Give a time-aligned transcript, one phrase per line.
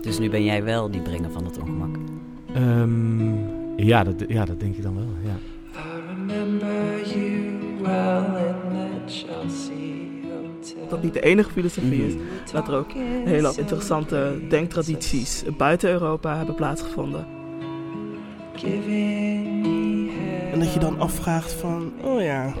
[0.00, 1.96] Dus nu ben jij wel die brenger van het ongemak.
[2.54, 3.34] Ehm,
[3.76, 5.38] ja, dat, ja, dat denk ik dan wel, ja.
[10.88, 12.14] Dat niet de enige filosofie is,
[12.52, 12.92] dat er ook
[13.24, 17.26] hele interessante denktradities buiten Europa hebben plaatsgevonden.
[20.52, 22.52] En dat je dan afvraagt van, oh ja,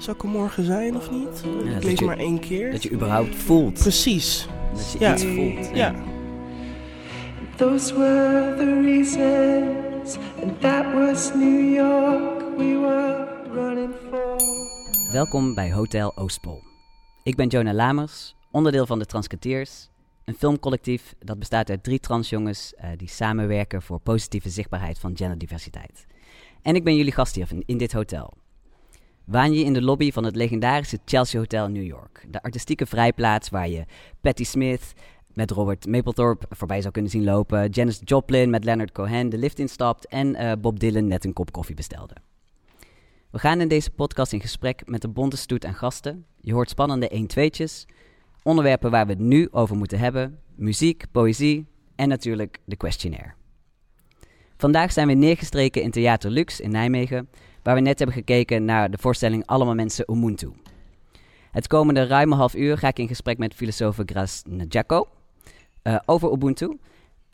[0.00, 1.42] zou ik er morgen zijn of niet?
[1.44, 2.70] Ja, ik dat lees je- maar één keer.
[2.72, 3.78] Dat je überhaupt voelt.
[3.78, 5.12] Precies, Dat je Ja.
[5.12, 5.76] iets voelt.
[5.76, 5.94] ja.
[7.56, 14.36] Those were the reasons, and that was New York we were running for.
[15.12, 16.62] Welkom bij Hotel Oostpol.
[17.22, 19.88] Ik ben Jonah Lamers, onderdeel van de Transketeers,
[20.24, 26.06] een filmcollectief dat bestaat uit drie transjongens eh, die samenwerken voor positieve zichtbaarheid van genderdiversiteit.
[26.62, 28.32] En ik ben jullie gastheer in, in dit hotel.
[29.30, 32.86] Waan je in de lobby van het legendarische Chelsea Hotel in New York, de artistieke
[32.86, 33.84] vrijplaats waar je
[34.20, 34.92] Patti Smith
[35.34, 39.58] met Robert Mapplethorpe voorbij zou kunnen zien lopen, Janis Joplin met Leonard Cohen de lift
[39.58, 42.14] instapt en eh, Bob Dylan net een kop koffie bestelde.
[43.30, 46.24] We gaan in deze podcast in gesprek met de bonte stoet aan gasten.
[46.40, 47.94] Je hoort spannende 1-2'tjes,
[48.42, 53.32] onderwerpen waar we het nu over moeten hebben, muziek, poëzie en natuurlijk de questionnaire.
[54.56, 57.28] Vandaag zijn we neergestreken in Theater Lux in Nijmegen,
[57.62, 60.52] waar we net hebben gekeken naar de voorstelling Allemaal Mensen Ubuntu.
[61.50, 65.08] Het komende ruime half uur ga ik in gesprek met filosoof Gras Njako
[65.82, 66.78] eh, over Ubuntu.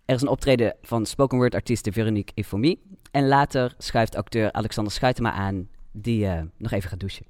[0.05, 2.81] Er is een optreden van spoken word artieste Veronique Efomi.
[3.11, 7.27] En later schuift acteur Alexander Schuitema aan, die eh, nog even gaat douchen.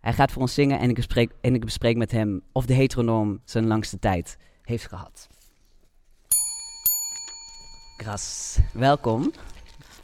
[0.00, 2.74] Hij gaat voor ons zingen en ik, bespreek, en ik bespreek met hem of de
[2.74, 5.28] heteronorm zijn langste tijd heeft gehad.
[7.96, 9.32] Gras, welkom.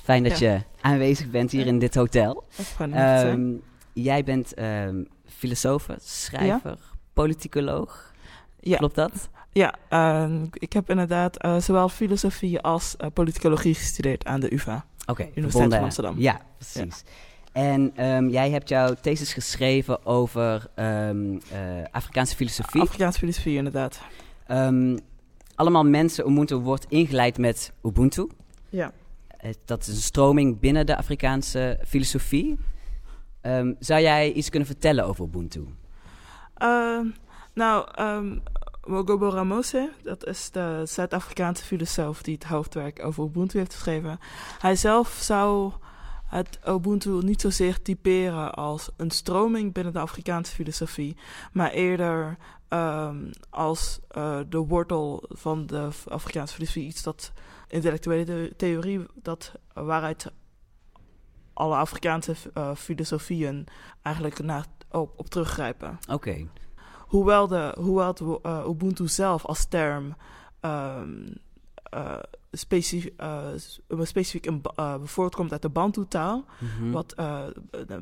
[0.08, 2.44] Fijn dat je aanwezig bent hier in dit hotel.
[2.78, 3.52] Ehm,
[3.92, 6.78] jij bent ehm filosoof, schrijver,
[7.12, 8.12] politicoloog.
[8.60, 9.28] Klopt dat?
[9.52, 14.84] Ja, ehm, ik heb inderdaad eh, zowel filosofie als eh, politicologie gestudeerd aan de UvA.
[15.06, 16.14] Oké, Universiteit verbonden- van Amsterdam.
[16.18, 17.02] Ja, precies.
[17.52, 17.92] En
[18.30, 21.10] jij hebt jouw thesis geschreven over eh,
[21.90, 22.80] Afrikaanse filosofie.
[22.80, 24.00] Afrikaanse filosofie inderdaad.
[25.54, 28.28] Allemaal mensen, Ubuntu wordt ingeleid met Ubuntu.
[28.68, 28.92] Ja.
[29.38, 32.58] Eh, dat is een stroming binnen de Afrikaanse filosofie.
[33.40, 35.66] Ehm, zou jij iets kunnen vertellen over Ubuntu?
[36.54, 37.06] Ehm,
[37.54, 38.38] nou, ehm
[38.88, 44.18] Mogobo Ramose, dat is de Zuid-Afrikaanse filosoof die het hoofdwerk over Ubuntu heeft geschreven.
[44.58, 45.72] Hij zelf zou
[46.28, 51.16] het Ubuntu niet zozeer typeren als een stroming binnen de Afrikaanse filosofie,
[51.52, 52.36] maar eerder
[52.68, 57.32] ehm, als eh, de wortel van de Afrikaanse filosofie, iets dat
[57.68, 60.32] intellectuele the- theorie, dat waaruit
[61.52, 63.66] alle Afrikaanse eh, filosofieën
[64.02, 65.98] eigenlijk naar, op, op teruggrijpen.
[66.10, 66.46] Oké,
[66.98, 70.16] Hoewel, de, hoewel het eh, Ubuntu zelf als term
[70.60, 71.26] ehm,
[71.90, 72.16] eh,
[72.52, 73.46] specif- eh,
[74.02, 76.44] specifiek een, ba- eh, voortkomt uit de Bantu-taal.
[76.58, 76.90] Mhm.
[76.90, 77.14] Wat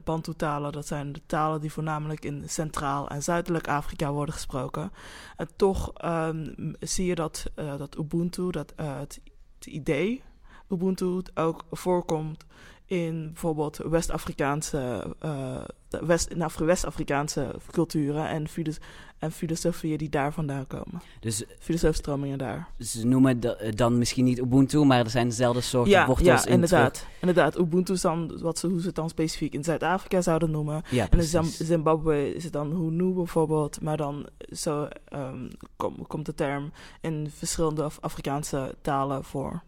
[0.04, 4.92] Bantu-talen, dat zijn de talen die voornamelijk in Centraal- en Zuidelijk Afrika worden gesproken.
[5.36, 9.20] En toch ehm, zie je dat, dat Ubuntu, dat het,
[9.58, 10.22] het idee
[10.68, 12.44] Ubuntu ook voorkomt
[12.86, 18.78] in bijvoorbeeld West-Afrikaanse, eh, de West, in Afri- West-Afrikaanse culturen en, filos-
[19.18, 21.02] en filosofieën die daar vandaan komen.
[21.20, 22.68] Dus Filosofstromingen daar.
[22.78, 26.46] ze noemen eh, dan misschien niet Ubuntu, maar er zijn dezelfde soorten Ja, wortels ja
[26.46, 27.06] in inderdaad.
[27.20, 30.82] Inderdaad, Ubuntu is dan wat ze, hoe ze het dan specifiek in Zuid-Afrika zouden noemen.
[30.90, 31.44] Ja, En in.
[31.44, 37.30] Zimbabwe is het dan Hunu bijvoorbeeld, maar dan zo ehm, kom- komt de term in
[37.30, 39.62] verschillende Af- Afrikaanse talen voor.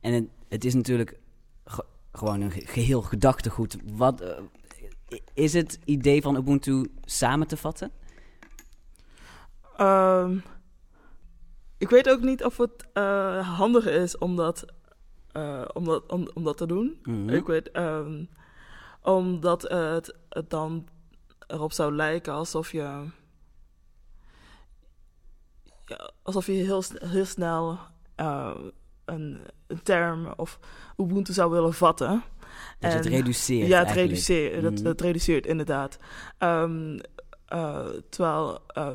[0.00, 1.18] En het, het is natuurlijk
[2.12, 3.76] gewoon een ge- geheel gedachtegoed.
[3.84, 4.38] Wat, eh,
[5.34, 7.90] is het idee van Ubuntu samen te vatten?
[9.76, 10.38] Ehm,
[11.78, 14.64] ik weet ook niet of het eh, handig is om dat,
[15.32, 16.98] eh, om dat, om, om dat te doen.
[17.02, 17.28] Mhm.
[17.28, 18.24] Ik weet, ehm,
[19.02, 20.88] omdat het, het dan
[21.46, 23.06] erop zou lijken alsof je,
[25.86, 27.78] ja, alsof je heel, heel snel
[29.04, 30.58] een, een term of
[30.96, 32.22] Ubuntu zou willen vatten.
[32.78, 34.08] Dat je het En- reduceert Ja, het eigenlijk.
[34.08, 34.82] reduceert, dat, Mhm.
[34.82, 35.98] dat reduceert inderdaad.
[36.38, 36.98] Ehm,
[37.46, 38.88] eh, terwijl, eh,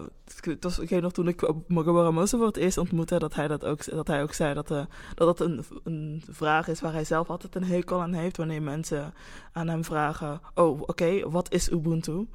[0.44, 3.48] het was, ik weet nog toen ik Mogobo Ramosa voor het eerst ontmoette, dat hij,
[3.48, 4.86] dat ook, dat hij ook zei dat, eh,
[5.16, 8.62] dat dat een, een vraag is waar hij zelf altijd een hekel aan heeft wanneer
[8.62, 9.14] mensen
[9.52, 12.28] aan hem vragen, oh oké, wat is Ubuntu?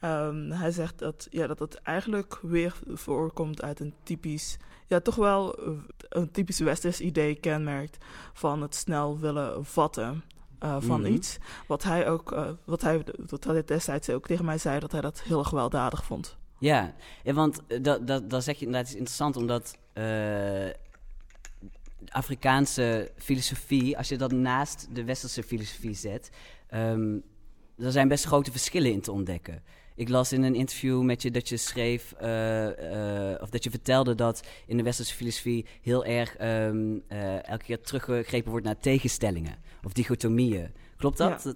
[0.00, 4.56] Ehm, hij zegt dat, ja, dat het eigenlijk weer voorkomt uit een typisch,
[4.86, 5.72] ja toch wel eh,
[6.08, 10.22] een typisch westers idee kenmerkt van het snel willen vatten
[10.58, 11.12] eh, van Mhm.
[11.12, 11.38] iets.
[11.66, 15.00] Wat hij ook, eh, wat hij, wat hij destijds ook tegen mij zei, dat hij
[15.00, 16.36] dat heel gewelddadig vond.
[16.58, 20.68] Ja, ja want dat, dat, dat zeg je inderdaad iets interessant, omdat eh,
[22.08, 26.30] Afrikaanse filosofie, als je dat naast de westerse filosofie zet,
[26.68, 27.16] ehm
[27.78, 29.62] er zijn best grote verschillen in te ontdekken.
[29.96, 33.70] Ik las in een interview met je dat je schreef, eh, eh, of dat je
[33.70, 38.78] vertelde dat in de westerse filosofie heel erg ehm, eh, elke keer teruggegrepen wordt naar
[38.78, 40.72] tegenstellingen of dichotomieën.
[40.96, 41.54] Klopt dat?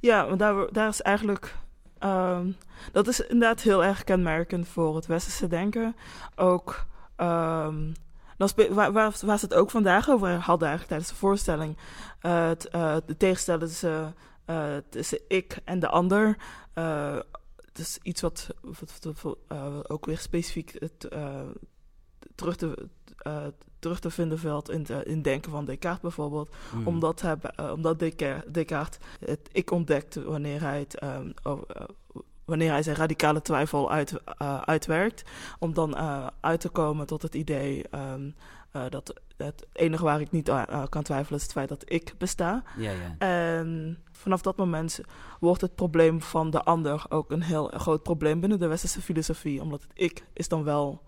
[0.00, 0.36] Ja.
[0.36, 1.54] Daar, daar is eigenlijk.
[1.98, 2.50] ehm,
[2.92, 5.96] dat is inderdaad heel erg kenmerkend voor het westerse denken.
[6.36, 6.86] Ook.
[7.16, 7.92] ehm,
[8.36, 11.76] dan waar, ze het ook vandaag over hadden, eigenlijk tijdens de voorstelling.
[13.06, 14.14] de tegenstelling tussen,
[14.88, 16.36] tussen ik en de ander.
[16.74, 17.18] eh,
[17.66, 21.40] het is iets wat, wat, wat, eh, ook weer specifiek het, eh,
[22.34, 23.46] terug, te, eh,
[23.78, 26.86] terug te vinden valt in, de, in het denken van Descartes bijvoorbeeld Mm.
[26.86, 31.58] omdat, hij, eh, omdat Descartes, Descartes het ik ontdekte wanneer hij, het, ehm, eh,
[32.44, 35.22] wanneer hij zijn radicale twijfel uit, eh, uitwerkt.
[35.58, 38.30] Om dan eh, uit te komen tot het idee ehm,
[38.70, 41.82] eh, dat het enige waar ik niet aan aan kan twijfelen is het feit dat
[41.84, 42.62] ik besta.
[42.76, 43.14] Ja, ja.
[43.18, 45.00] En vanaf dat moment
[45.40, 49.62] wordt het probleem van de ander ook een heel groot probleem binnen de westerse filosofie.
[49.62, 51.02] Omdat het ik is dan wel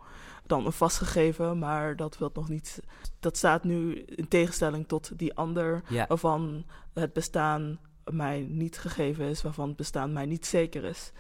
[0.47, 2.83] dan een vastgegeven, maar dat wil nog niet.
[3.21, 6.07] Dat staat nu in tegenstelling tot die ander, ja.
[6.09, 6.65] waarvan
[6.95, 11.13] het bestaan mij niet gegeven is, waarvan het bestaan mij niet zeker is.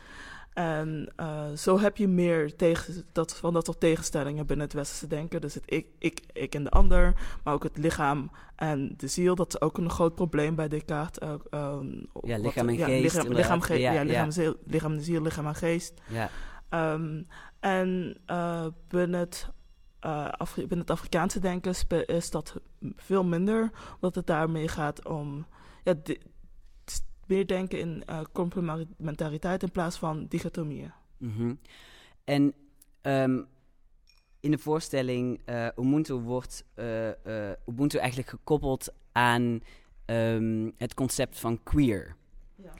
[0.55, 5.07] En eh, zo heb je meer tegen, dat, van dat soort tegenstellingen binnen het westerse
[5.07, 5.41] denken.
[5.41, 7.15] Dus het ik, ik, ik en de ander,
[7.45, 9.35] maar ook het lichaam en de ziel.
[9.35, 11.29] Dat is ook een groot probleem bij Descartes.
[11.51, 11.87] ehm,
[12.23, 14.31] Ja, lichaam en geest, Lichaam, lichaam, ge- Ja, ja, lichaam, ja.
[14.31, 16.01] ziel, lichaam en ziel, lichaam en geest.
[16.09, 16.31] ja.
[16.69, 17.23] Ehm,
[17.61, 19.49] en eh, binnen, het,
[20.57, 21.75] binnen het Afrikaanse denken
[22.07, 22.55] is dat
[22.97, 25.47] veel minder, omdat het daarmee gaat om
[25.85, 25.95] ja,
[27.31, 30.93] meer denken in eh, complementariteit in plaats van dichotomieën.
[31.17, 31.55] Mhm.
[32.25, 32.55] En
[33.01, 33.43] ehm,
[34.41, 37.09] in de voorstelling eh Ubuntu wordt eh,
[37.67, 39.61] Ubuntu eigenlijk gekoppeld aan
[40.05, 42.17] ehm, het concept van queer.
[42.55, 42.73] Ja.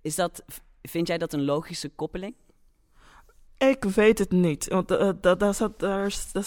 [0.00, 0.44] Is dat,
[0.82, 2.34] vind jij dat een logische koppeling?
[3.58, 6.44] Ik weet het niet, want da- daar, zat, daar, dat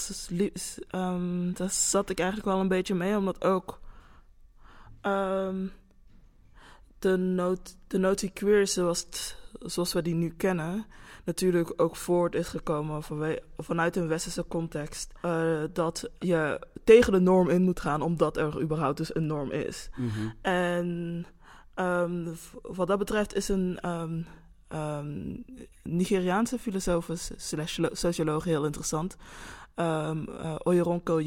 [0.53, 3.79] is, ehm, daar zat ik eigenlijk wel een beetje mee, omdat ook
[5.01, 5.68] ehm,
[7.01, 10.86] de, noot, de notie queer zoals, het- zoals we die nu kennen,
[11.25, 13.03] natuurlijk ook voort is gekomen
[13.57, 15.12] vanuit een westerse context.
[15.21, 19.51] eh, dat je tegen de norm in moet gaan, omdat er überhaupt dus een norm
[19.51, 19.89] is.
[19.98, 20.09] Mhm.
[20.42, 21.25] En
[21.74, 22.27] ehm,
[22.62, 24.21] wat dat betreft is een ehm,
[24.68, 25.36] ehm,
[25.83, 29.18] Nigeriaanse filosoof slash lo- socioloog heel interessant.
[29.75, 31.19] ehm eh, Oyeronko.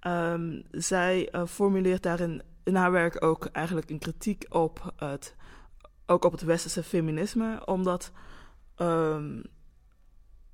[0.00, 5.34] Ehm, zij eh, formuleert daarin in haar werk ook eigenlijk een kritiek op het,
[6.06, 8.12] ook op het westerse feminisme, omdat
[8.74, 9.42] ehm,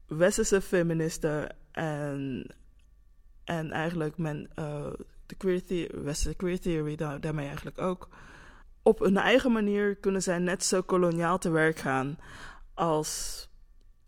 [0.07, 2.47] westerse feministen en,
[3.45, 4.93] en eigenlijk men, eh,
[5.27, 8.09] de queer theory, westerse queer theory daar, daarmee eigenlijk ook,
[8.83, 12.19] op hun eigen manier kunnen zij net zo koloniaal te werk gaan
[12.75, 13.43] als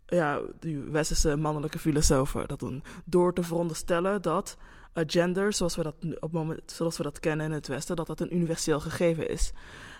[0.07, 2.83] ja, die westerse mannelijke filosofen dat doen.
[3.05, 4.57] Door te veronderstellen dat
[4.93, 8.19] gender, zoals we, dat op moment, zoals we dat kennen in het Westen, dat dat
[8.19, 9.53] een universeel gegeven is.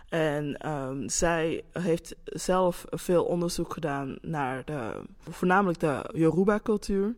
[0.09, 7.15] En ehm, zij heeft zelf veel onderzoek gedaan naar de, voornamelijk de Yoruba-cultuur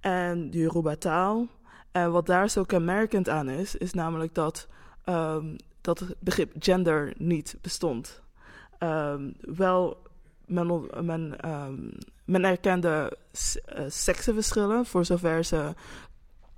[0.00, 1.46] en de Yoruba-taal.
[1.92, 4.68] En wat daar zo kenmerkend aan is, is namelijk dat,
[5.04, 8.22] ehm, dat het begrip gender niet bestond.
[8.78, 10.02] Ehm, wel,
[10.46, 11.36] men, men,
[12.26, 13.16] men erkende
[13.64, 15.74] eh, seksenverschillen voor zover ze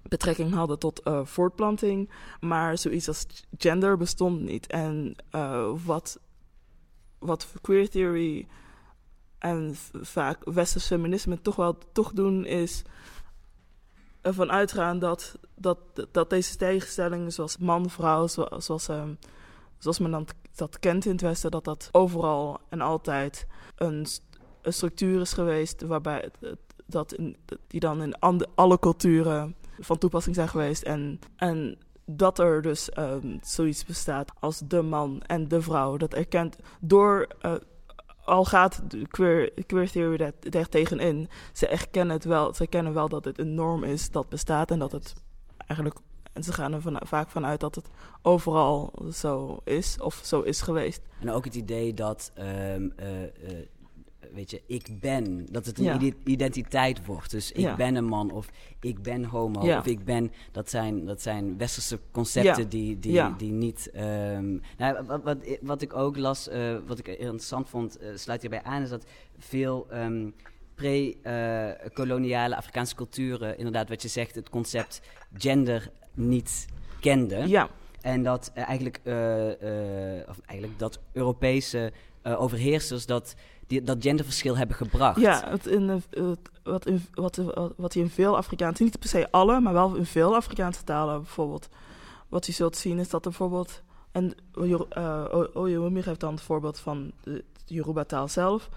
[0.03, 2.11] betrekking hadden tot eh, voortplanting,
[2.41, 3.27] maar zoiets als
[3.59, 4.67] gender bestond niet.
[4.67, 6.21] En eh, wat,
[7.19, 8.47] wat queer theory
[9.39, 12.83] en vaak westers feminisme toch wel toch doen, is
[14.21, 15.79] ervan uitgaan dat, dat,
[16.13, 19.15] dat deze tegenstellingen zoals man-vrouw, zoals, zoals, ehm,
[19.79, 23.47] zoals men dan dat kent in het Westen, dat dat overal en altijd
[23.77, 24.07] een,
[24.63, 26.31] een structuur is geweest waarbij
[26.87, 27.37] dat in,
[27.67, 28.19] die dan in
[28.55, 30.83] alle culturen van toepassing zijn geweest.
[30.83, 35.97] En, en dat er dus ehm, zoiets bestaat als de man en de vrouw.
[35.97, 37.27] Dat erkent door.
[37.41, 37.55] eh,
[38.25, 42.55] al gaat de queer, queer theory daar, tegenin, ze erkennen het wel.
[42.55, 45.15] Ze erkennen wel dat het een norm is dat bestaat en dat het
[45.57, 45.99] eigenlijk.
[46.33, 47.89] En ze gaan er vaak vanuit dat het
[48.23, 51.01] overal zo is of zo is geweest.
[51.21, 53.31] En ook het idee dat ehm, eh, eh,
[54.35, 55.47] weet je, ik ben.
[55.51, 55.99] Dat het een Ja.
[56.25, 57.31] identiteit wordt.
[57.31, 57.77] Dus ik Ja.
[57.77, 58.49] ben een man of
[58.81, 59.79] ik ben homo Ja.
[59.79, 60.33] of ik ben...
[60.53, 63.91] Dat zijn, dat zijn westerse concepten die, die, die niet...
[63.91, 68.41] ehm, nou, wat, wat, wat ik ook las, eh, wat ik interessant vond, eh, sluit
[68.41, 68.83] hierbij aan...
[68.83, 69.05] is dat
[69.39, 70.29] veel ehm,
[70.75, 73.57] pre-koloniale Afrikaanse culturen...
[73.59, 75.01] inderdaad, wat je zegt, het concept
[75.35, 76.67] gender niet
[77.01, 77.49] kenden.
[77.49, 77.69] Ja,
[78.01, 79.01] En dat eh, eigenlijk,
[80.29, 83.35] of eigenlijk dat Europese overheersers dat,
[83.69, 85.21] die, dat genderverschil hebben gebracht.
[85.21, 88.99] ja het in, de- het, wat, in, wat, wat, wat je in veel Afrikaanse, niet
[88.99, 91.69] per se alle, maar wel in veel Afrikaanse talen bijvoorbeeld,
[92.29, 93.83] wat je zult zien is dat er bijvoorbeeld,
[94.13, 98.69] en uh, Oyewumi geeft dan het voorbeeld van de Yoruba-taal zelf,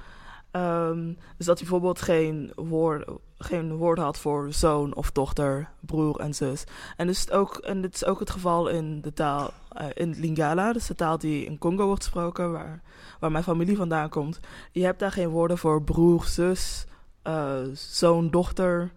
[0.51, 6.19] um, dus dat hij bijvoorbeeld geen woord, geen woord had voor zoon of dochter, broer
[6.19, 6.63] en zus.
[6.97, 10.15] En, dus het ook, en dit is ook het geval in de taal, uh, in
[10.17, 12.81] Lingala, dus de taal die in Congo wordt gesproken, waar,
[13.19, 14.39] waar mijn familie vandaan komt.
[14.71, 16.85] Je hebt daar geen woorden voor broer, zus,
[17.27, 18.91] uh, zoon, dochter.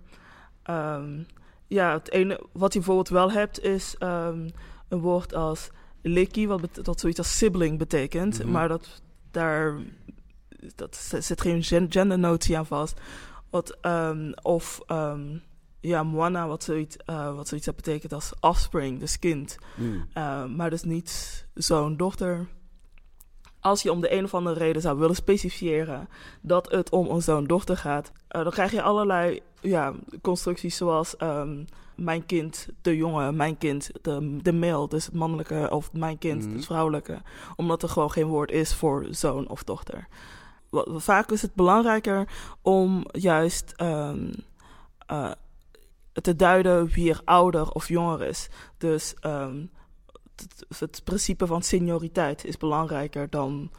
[0.71, 1.27] Um,
[1.67, 4.51] ja, het ene wat je bijvoorbeeld wel hebt is um,
[4.89, 5.71] een woord als
[6.03, 8.51] leki, wat dat zoiets als sibling betekent, Mhm.
[8.51, 9.79] maar dat daar
[10.75, 13.01] dat zit geen gen- gendernotie aan vast.
[13.51, 15.43] Wat, um, of um,
[15.81, 19.57] ja, mwana, wat zoiets, uh, wat zoiets betekent als offspring, dus kind.
[19.77, 20.07] Mm.
[20.15, 22.47] Uh, maar dus niet zo'n dochter.
[23.61, 26.09] Als je om de een of andere reden zou willen specifiëren
[26.41, 31.65] dat het om een zoon-dochter gaat, uh, dan krijg je allerlei ja, constructies zoals um,
[31.97, 36.47] mijn kind, de jongen, mijn kind, de, de male, dus het mannelijke, of mijn kind,
[36.47, 36.55] mm.
[36.55, 37.23] het vrouwelijke.
[37.57, 40.07] Omdat er gewoon geen woord is voor zoon of dochter.
[40.87, 42.29] Vaak is het belangrijker
[42.63, 44.31] om juist um,
[45.11, 45.31] uh,
[46.13, 48.49] te duiden wie er ouder of jonger is.
[48.79, 49.71] Dus um,
[50.37, 53.71] het, het, principe van senioriteit is belangrijker dan,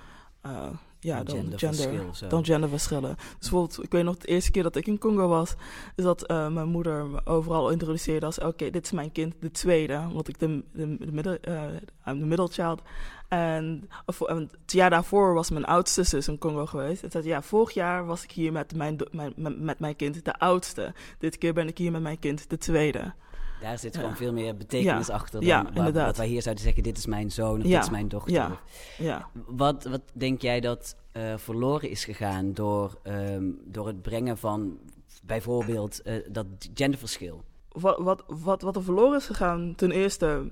[0.46, 0.68] uh,
[1.00, 3.16] ja, dan, gender, dan genderverschillen.
[3.16, 5.56] Dus bijvoorbeeld, ik weet nog de eerste keer dat ik in Congo was,
[5.96, 9.36] is dat uh, mijn moeder me overal introduceerde als: oké, okay, dit is mijn kind,
[9.40, 11.64] de tweede, want ik de, de, de middel, uh,
[12.06, 12.82] I'm the middle child.
[13.28, 17.04] En, of, en het jaar daarvoor was mijn oudste zus in Congo geweest.
[17.04, 19.34] En zei, ja, vorig jaar was ik hier met mijn, mijn,
[19.66, 20.94] met, mijn kind, de oudste.
[21.20, 23.14] Dit keer ben ik hier met mijn kind, de tweede.
[23.62, 24.16] Daar zit gewoon ja.
[24.16, 25.14] veel meer betekenis ja.
[25.14, 26.06] achter dan ja, wat, inderdaad.
[26.06, 28.34] wat wij hier zouden zeggen, dit is mijn zoon of dit is mijn dochter.
[28.34, 28.60] Ja.
[28.98, 29.30] Ja.
[29.46, 34.78] Wat, wat denk jij dat uh, verloren is gegaan door, um, door het brengen van
[35.24, 37.44] bijvoorbeeld uh, dat genderverschil?
[37.72, 40.50] Wat, wat, wat, wat er verloren is gegaan, ten eerste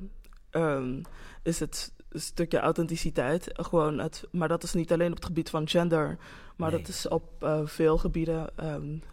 [0.52, 1.02] um,
[1.44, 3.50] is het stukje authenticiteit.
[3.54, 6.18] Gewoon het, maar dat is niet alleen op het gebied van gender,
[6.56, 6.80] maar nee.
[6.80, 9.04] dat is op uh, veel gebieden um,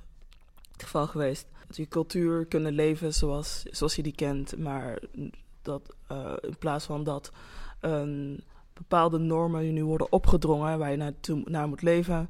[0.72, 1.46] het geval geweest.
[1.66, 4.98] Dat je cultuur kunnen leven zoals, zoals je die kent, maar
[5.62, 7.32] dat uh, in plaats van dat
[7.80, 8.38] um,
[8.72, 12.28] bepaalde normen je nu worden opgedrongen waar je naartoe, naar moet leven.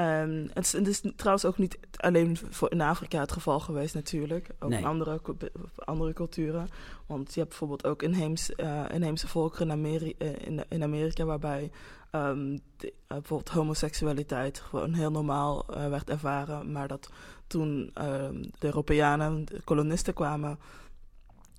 [0.00, 3.94] Um, het, is, het is trouwens ook niet alleen voor in Afrika het geval geweest
[3.94, 4.48] natuurlijk.
[4.58, 4.78] Ook nee.
[4.78, 5.20] in andere,
[5.74, 6.68] andere culturen.
[7.06, 11.24] Want je hebt bijvoorbeeld ook inheems, uh, inheemse volkeren in, Ameri in, in Amerika...
[11.24, 11.70] waarbij
[12.12, 16.72] um, de, uh, bijvoorbeeld homoseksualiteit gewoon heel normaal uh, werd ervaren.
[16.72, 17.10] Maar dat
[17.46, 20.58] toen de Europeanen, de kolonisten kwamen...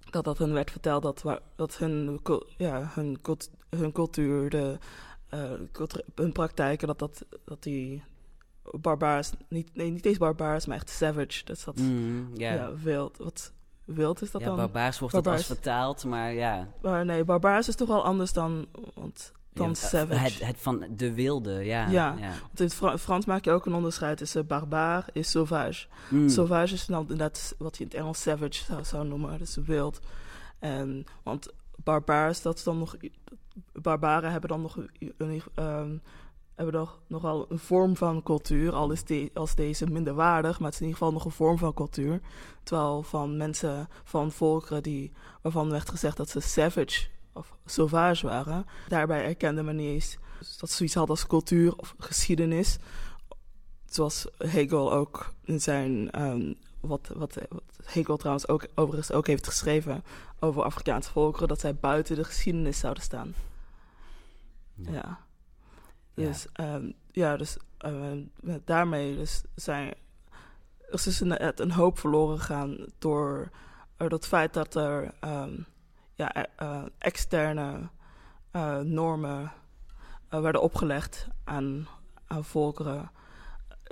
[0.10, 1.24] dat dat hun werd verteld dat,
[1.56, 2.20] dat hun,
[2.58, 3.20] ja, hun,
[3.70, 4.50] hun cultuur...
[4.50, 4.78] De,
[6.16, 8.04] hun praktijken, dat, dat, dat die
[8.72, 11.46] barbaars, niet, nee, niet eens barbaars, maar echt savage.
[11.46, 12.56] Dat mm, yeah.
[12.56, 13.18] ja, wild.
[13.18, 13.54] Wat
[13.86, 14.56] wild is dat ja, dan?
[14.56, 15.42] barbaars wordt barbaars.
[15.42, 16.68] het als vertaald, maar ja.
[16.82, 20.24] Maar nee, barbaars is toch wel anders dan, want, dan ja, savage.
[20.24, 21.88] Het, het van de wilde, ja.
[21.88, 22.30] Ja, ja.
[22.30, 25.88] want in het Fra Frans maak je ook een onderscheid tussen barbaar en sauvage.
[26.10, 26.30] Mm.
[26.30, 30.00] Sauvage is dan inderdaad wat je in het Engels savage zou, zou noemen, dus wild.
[30.60, 31.54] En, want
[31.84, 32.96] barbaars, dat is dan nog...
[33.72, 34.78] Barbaren hebben dan nog
[35.18, 35.42] een...
[35.56, 36.02] Um,
[36.56, 40.60] hebben nog, nog wel een vorm van cultuur, al is de, als deze minder waardig,
[40.60, 42.22] maar het is in ieder geval nog een vorm van cultuur.
[42.64, 48.66] Terwijl van mensen, van volkeren die, waarvan werd gezegd dat ze savage of sauvage waren,
[48.88, 50.18] daarbij erkende men niet eens
[50.60, 52.78] dat ze zoiets hadden als cultuur of geschiedenis.
[53.86, 59.48] Zoals Hegel ook in zijn, um, wat, wat, wat Hegel trouwens ook overigens ook heeft
[59.48, 60.04] geschreven
[60.40, 63.34] over Afrikaanse volkeren, dat zij buiten de geschiedenis zouden staan.
[64.76, 64.92] ja.
[64.92, 65.25] ja.
[66.16, 69.94] Dus ja, um, ja dus uh, daarmee dus zijn,
[70.90, 73.50] is dus een, een hoop verloren gegaan door
[73.98, 75.66] het feit dat er um,
[76.14, 77.90] ja, uh, externe
[78.84, 79.52] normen
[80.30, 81.88] werden opgelegd aan,
[82.28, 83.12] aan volkeren,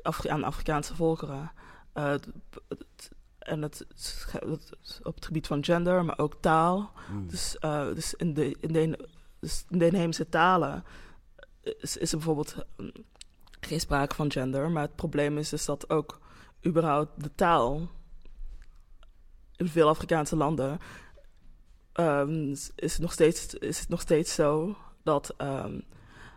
[0.01, 1.51] Afri aan Afrikaanse volkeren.
[3.39, 3.86] en het,
[4.32, 6.92] het, op het gebied van gender, maar ook taal.
[7.12, 7.27] Mm.
[7.27, 7.58] Dus,
[7.94, 10.84] dus in de, in de, dus in de inheemse talen
[11.63, 12.91] is, is er bijvoorbeeld um,
[13.60, 14.72] geen sprake van gender.
[14.72, 16.20] Maar het probleem is dus dat ook
[16.65, 17.89] überhaupt de taal
[19.55, 20.79] in veel Afrikaanse landen
[21.93, 25.79] ehm, is, het nog steeds, is het nog steeds zo dat, ehm,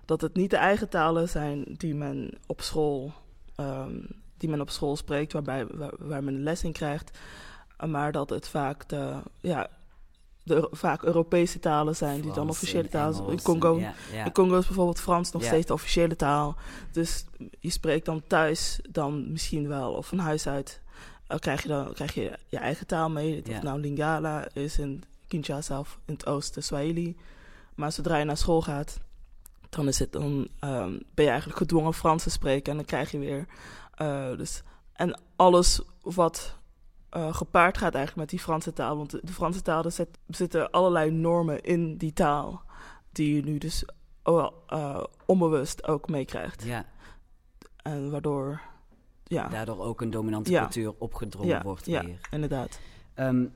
[0.04, 3.12] dat het niet de eigen talen zijn die men op school,
[3.54, 4.00] ehm,
[4.36, 7.18] die men op school spreekt, waarbij, waar, waar men les in krijgt.
[7.86, 9.70] Maar dat het vaak de, ja,
[10.46, 13.28] de vaak Europese talen zijn die dan officiële en taal zijn.
[13.28, 13.76] In Congo,
[14.24, 16.56] in Congo is bijvoorbeeld Frans nog steeds de officiële taal.
[16.92, 17.24] Dus
[17.58, 20.80] je spreekt dan thuis dan misschien wel, of van huis uit,
[21.26, 23.42] eh, krijg je dan krijg je, je eigen taal mee.
[23.50, 27.16] Of nou Lingala is in Kinshasa of in het oosten Swahili.
[27.74, 29.00] Maar zodra je naar school gaat,
[29.68, 32.70] dan, is het, dan ehm, ben je eigenlijk gedwongen Frans te spreken.
[32.70, 33.46] En dan krijg je weer...
[33.94, 34.62] eh, dus,
[34.92, 36.56] en alles wat
[37.10, 38.96] eh, gepaard gaat eigenlijk met die Franse taal.
[38.96, 42.62] Want de, de Franse taal, er zit- zitten allerlei normen in die taal...
[43.12, 43.84] die je nu dus
[44.22, 46.62] eh, onbewust ook meekrijgt.
[46.64, 46.84] Ja,
[47.82, 48.60] En waardoor...
[49.24, 50.60] Ja, daardoor ook een dominante Ja.
[50.60, 52.18] cultuur opgedrongen ja, wordt ja weer.
[52.30, 52.80] inderdaad.
[53.14, 53.46] Ehm,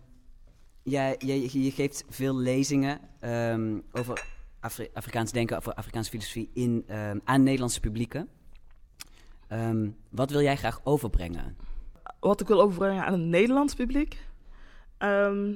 [0.82, 4.24] jij, jij, je geeft veel lezingen ehm, over
[4.60, 8.28] Afri- Afrikaans denken, over Afrikaanse filosofie in, ehm, aan Nederlandse publieken.
[10.10, 11.56] Wat wil jij graag overbrengen?
[12.20, 14.18] Wat ik wil overbrengen aan het Nederlands publiek.
[14.98, 15.52] Ehm,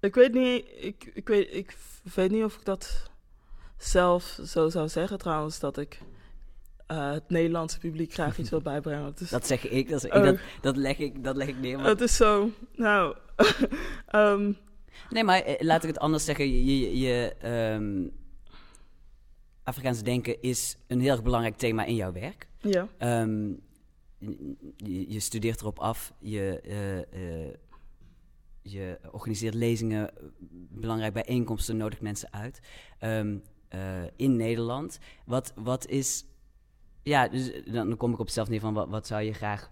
[0.00, 1.76] ik weet niet, ik, ik, weet, ik
[2.14, 3.10] weet niet of ik dat
[3.76, 6.00] zelf zo zou zeggen trouwens, dat ik
[6.86, 9.14] eh, het Nederlandse publiek graag iets wil bijbrengen.
[9.30, 11.76] Dat zeg ik, dat, zeg ik, dat, dat, leg, ik, dat leg ik neer.
[11.78, 13.16] maar- het is zo, nou,
[14.06, 14.52] ehm,
[15.10, 16.48] Nee, maar eh, laat ik het anders zeggen.
[16.50, 18.06] Je, je, je, ehm,
[19.62, 22.48] Afrikaans denken is een heel erg belangrijk thema in jouw werk.
[22.60, 22.88] ja,
[24.76, 27.54] je, je studeert erop af, je, eh, eh,
[28.62, 30.10] je organiseert lezingen,
[30.70, 32.60] belangrijk bijeenkomsten, nodigt mensen uit.
[32.98, 34.98] Ehm, eh, in Nederland.
[35.24, 36.26] Wat, wat is.
[37.02, 39.68] Ja, dus dan, kom ik op zelf neer van wat, wat zou je graag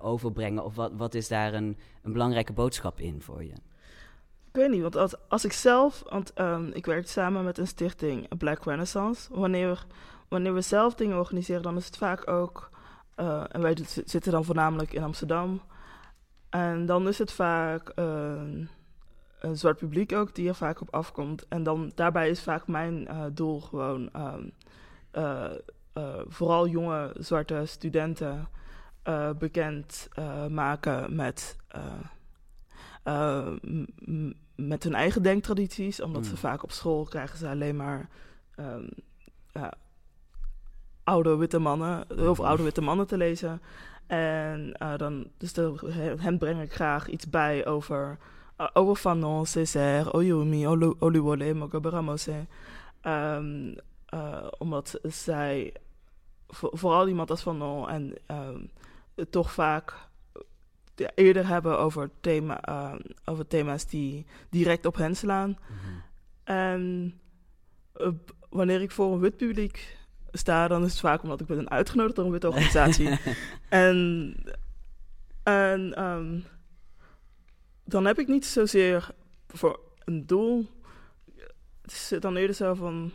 [0.00, 0.64] overbrengen?
[0.64, 3.52] Of wat, wat is daar een, een belangrijke boodschap in voor je?
[4.48, 7.66] ik weet niet, want als, als ik zelf, want ehm, ik werk samen met een
[7.66, 9.34] stichting Black Renaissance.
[9.34, 9.86] Wanneer,
[10.28, 12.70] wanneer we zelf dingen organiseren, dan is het vaak ook,
[13.18, 15.60] eh, en wij zitten dan voornamelijk in Amsterdam.
[16.50, 18.42] En dan is het vaak eh,
[19.40, 21.48] een zwart publiek ook die er vaak op afkomt.
[21.48, 24.48] En dan daarbij is vaak mijn eh, doel gewoon ehm,
[25.10, 25.50] eh,
[26.28, 28.48] vooral jonge zwarte studenten
[29.38, 30.08] bekend
[30.48, 31.56] maken met,
[34.56, 36.00] met hun eigen denktradities.
[36.00, 36.36] Omdat ze Mm.
[36.36, 38.08] vaak op school krijgen ze alleen maar
[38.54, 38.88] ehm,
[41.08, 43.60] oude witte mannen, heel veel oude witte mannen te lezen.
[44.06, 45.74] En eh, dan, dus de,
[46.20, 48.18] hen breng ik graag iets bij over,
[48.60, 52.46] uh, over Fanon, Césaire, Oyumi, Olu- Oluwole, Mogabe Ramose.
[53.00, 53.74] Ehm,
[54.06, 55.72] eh, omdat zij,
[56.48, 58.60] vo- vooral iemand als Fanon, en ehm,
[59.14, 59.94] het toch vaak
[60.94, 62.60] ja, eerder hebben over, thema,
[63.24, 65.58] over thema's die direct op hen slaan.
[66.44, 67.14] En
[67.92, 69.96] eh, b- wanneer ik voor een wit publiek
[70.32, 73.18] sta, dan is het vaak omdat ik ben uitgenodigd door een witte organisatie.
[73.68, 74.34] en
[75.48, 76.38] en ehm,
[77.84, 79.08] dan heb ik niet zozeer
[79.46, 80.66] voor een doel.
[81.82, 83.12] Het is dan eerder zo van.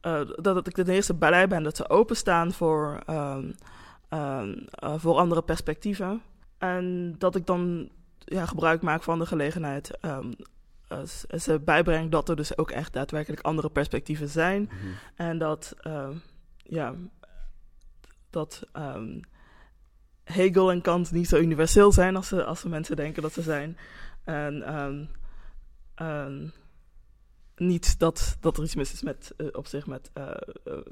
[0.00, 3.52] dat, dat ik ten eerste blij ben dat ze openstaan voor, ehm,
[4.08, 6.22] ehm, eh, voor andere perspectieven.
[6.58, 9.90] En dat ik dan ja, gebruik maak van de gelegenheid.
[10.94, 14.62] Eh, ze bijbreng dat er dus ook echt daadwerkelijk andere perspectieven zijn.
[14.62, 14.76] Mhm.
[15.14, 16.12] En dat, ehm,
[16.56, 16.94] ja,
[18.30, 19.20] dat ehm,
[20.24, 23.42] Hegel en Kant niet zo universeel zijn als, ze, als de mensen denken dat ze
[23.42, 23.76] zijn.
[24.24, 24.62] En
[25.96, 26.48] ehm,
[27.56, 30.10] niet dat, dat er iets mis is met, eh, op zich met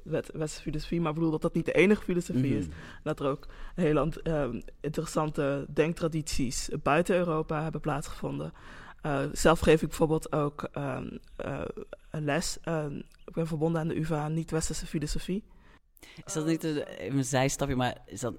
[0.05, 2.67] wet- westerse filosofie, maar ik bedoel dat dat niet de enige filosofie is.
[2.67, 2.77] Mhm.
[3.03, 4.21] Dat er ook heel ant-
[4.81, 8.53] interessante denktradities buiten Europa hebben plaatsgevonden.
[9.03, 11.61] Eh, zelf geef ik bijvoorbeeld ook ehm, eh,
[12.11, 12.59] een les.
[12.63, 15.45] ehm, ik ben verbonden aan de UvA niet-westerse filosofie.
[16.25, 16.85] Is dat niet een,
[17.17, 18.35] een zijstapje, maar is dat,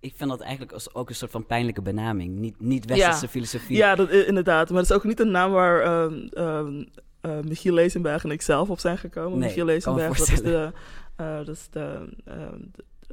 [0.00, 2.38] ik vind dat eigenlijk als, ook een soort van pijnlijke benaming.
[2.38, 3.30] Niet, niet westerse Ja.
[3.30, 3.76] filosofie.
[3.76, 4.68] Ja, dat, inderdaad.
[4.68, 8.78] Maar het is ook niet een naam waar eh, Michiel Lezenberg en ik zelf op
[8.78, 9.38] zijn gekomen.
[9.38, 10.72] Nee, Michiel Lezenberg, dat is, de,
[11.16, 12.64] dat is de, de,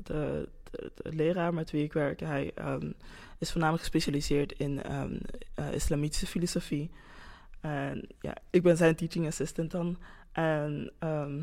[0.04, 2.20] de, de- leraar met wie ik werk.
[2.20, 2.92] Hij ehm,
[3.38, 5.18] is voornamelijk gespecialiseerd in ehm,
[5.56, 6.92] eh, islamitische filosofie.
[7.60, 9.98] En ja, ik ben zijn teaching assistant dan.
[10.32, 11.42] En ehm,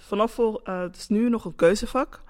[0.00, 2.22] vanaf eh, het is nu nog een keuzevak.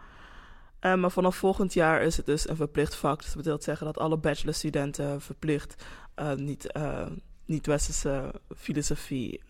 [0.78, 3.22] Eh, maar vanaf volgend jaar is het dus een verplicht vak.
[3.22, 5.84] Dus dat wil zeggen dat alle bachelorstudenten verplicht
[6.36, 6.72] niet,
[7.44, 9.42] niet-westerse filosofie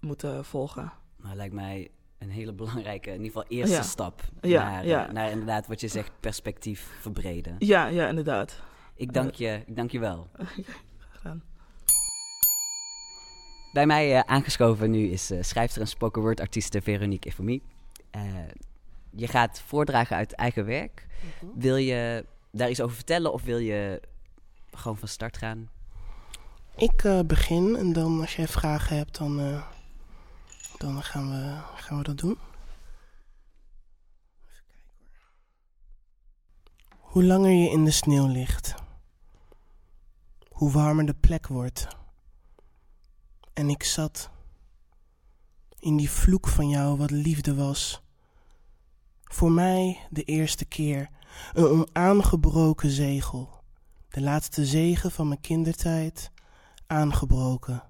[0.00, 0.92] moeten volgen.
[1.16, 1.90] Maar lijkt mij
[2.24, 3.82] een hele belangrijke, in ieder geval eerste Ja.
[3.82, 4.22] stap.
[4.40, 5.12] Ja, naar, eh, ja.
[5.12, 7.56] naar inderdaad wat je zegt, perspectief verbreden.
[7.58, 8.62] Ja, ja, inderdaad.
[8.94, 10.28] Ik dank je, ik dank je wel.
[11.18, 11.42] gedaan.
[13.72, 17.62] Bij mij eh, aangeschoven nu is eh, schrijfster en spoken word artieste Veronique Efomi.
[18.10, 18.22] Eh
[19.16, 21.06] je gaat voordragen uit eigen werk.
[21.54, 24.00] Wil je daar iets over vertellen of wil je
[24.70, 25.68] gewoon van start gaan?
[26.76, 29.62] Ik eh, begin en dan als jij vragen hebt, dan, eh,
[30.76, 32.38] dan gaan, we, gaan we dat doen.
[34.46, 35.32] Even kijken hoor.
[36.98, 38.74] Hoe langer je in de sneeuw ligt,
[40.48, 41.86] hoe warmer de plek wordt.
[43.52, 44.30] En ik zat
[45.78, 48.02] in die vloek van jou wat liefde was.
[49.22, 51.08] Voor mij de eerste keer
[51.52, 53.62] een onaangebroken zegel.
[54.08, 56.30] De laatste zegen van mijn kindertijd
[56.86, 57.82] aangebroken.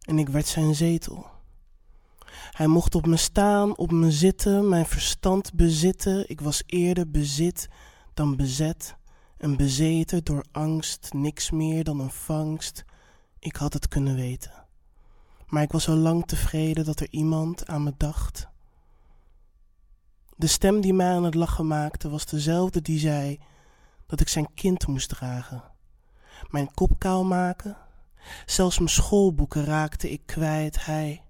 [0.00, 1.39] En ik werd zijn zetel.
[2.50, 6.30] Hij mocht op me staan, op me zitten, mijn verstand bezitten.
[6.30, 7.68] Ik was eerder bezit
[8.14, 8.96] dan bezet.
[9.36, 12.84] En bezeten door angst, niks meer dan een vangst.
[13.38, 14.52] Ik had het kunnen weten.
[15.46, 18.48] Maar ik was zo lang tevreden dat er iemand aan me dacht.
[20.36, 23.38] De stem die mij aan het lachen maakte was dezelfde die zei
[24.06, 25.62] dat ik zijn kind moest dragen.
[26.48, 27.76] Mijn kop kaal maken,
[28.46, 30.84] zelfs mijn schoolboeken raakte ik kwijt.
[30.84, 31.22] Hij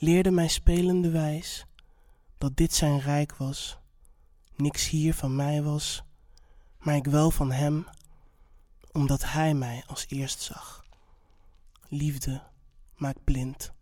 [0.00, 1.66] leerde mij spelende wijs
[2.38, 3.78] dat dit zijn rijk was.
[4.56, 6.02] Niks hier van mij was,
[6.78, 7.86] maar ik wel van hem,
[8.92, 10.84] omdat hij mij als eerst zag.
[11.88, 12.42] Liefde
[12.96, 13.72] maakt blind.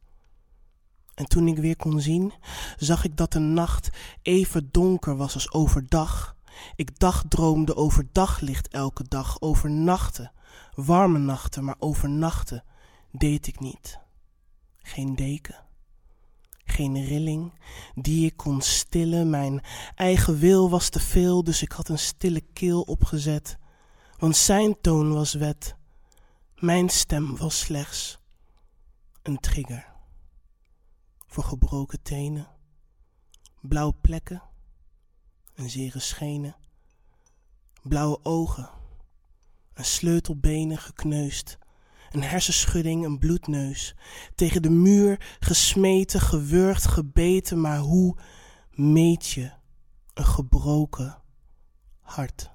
[1.15, 2.33] En toen ik weer kon zien,
[2.77, 3.89] zag ik dat de nacht
[4.23, 6.37] even donker was als overdag.
[6.77, 10.33] Ik dagdroomde over daglicht elke dag, over nachten,
[10.75, 12.65] warme nachten, maar overnachten
[13.11, 13.99] deed ik niet.
[14.77, 15.67] Geen deken,
[16.71, 17.53] geen rilling
[17.95, 19.31] die ik kon stillen.
[19.31, 19.63] Mijn
[19.95, 23.59] eigen wil was te veel, dus ik had een stille keel opgezet.
[24.19, 25.77] Want zijn toon was wet,
[26.55, 28.19] mijn stem was slechts
[29.23, 29.87] een trigger.
[31.27, 32.49] Voor gebroken tenen,
[33.61, 34.43] blauwe plekken
[35.55, 36.57] en zere schenen,
[37.83, 38.71] blauwe ogen,
[39.75, 41.59] een sleutelbenen gekneusd,
[42.11, 43.95] een hersenschudding, een bloedneus,
[44.35, 48.17] tegen de muur gesmeten, gewurgd, gebeten, maar hoe
[48.71, 49.51] meet je
[50.15, 51.19] een gebroken
[52.01, 52.51] hart?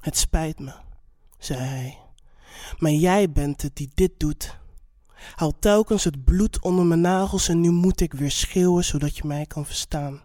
[0.00, 0.72] Het spijt me,
[1.38, 1.98] zei hij,
[2.78, 4.58] maar jij bent het die dit doet.
[5.34, 9.26] Haal telkens het bloed onder mijn nagels en nu moet ik weer schreeuwen zodat je
[9.26, 10.22] mij kan verstaan.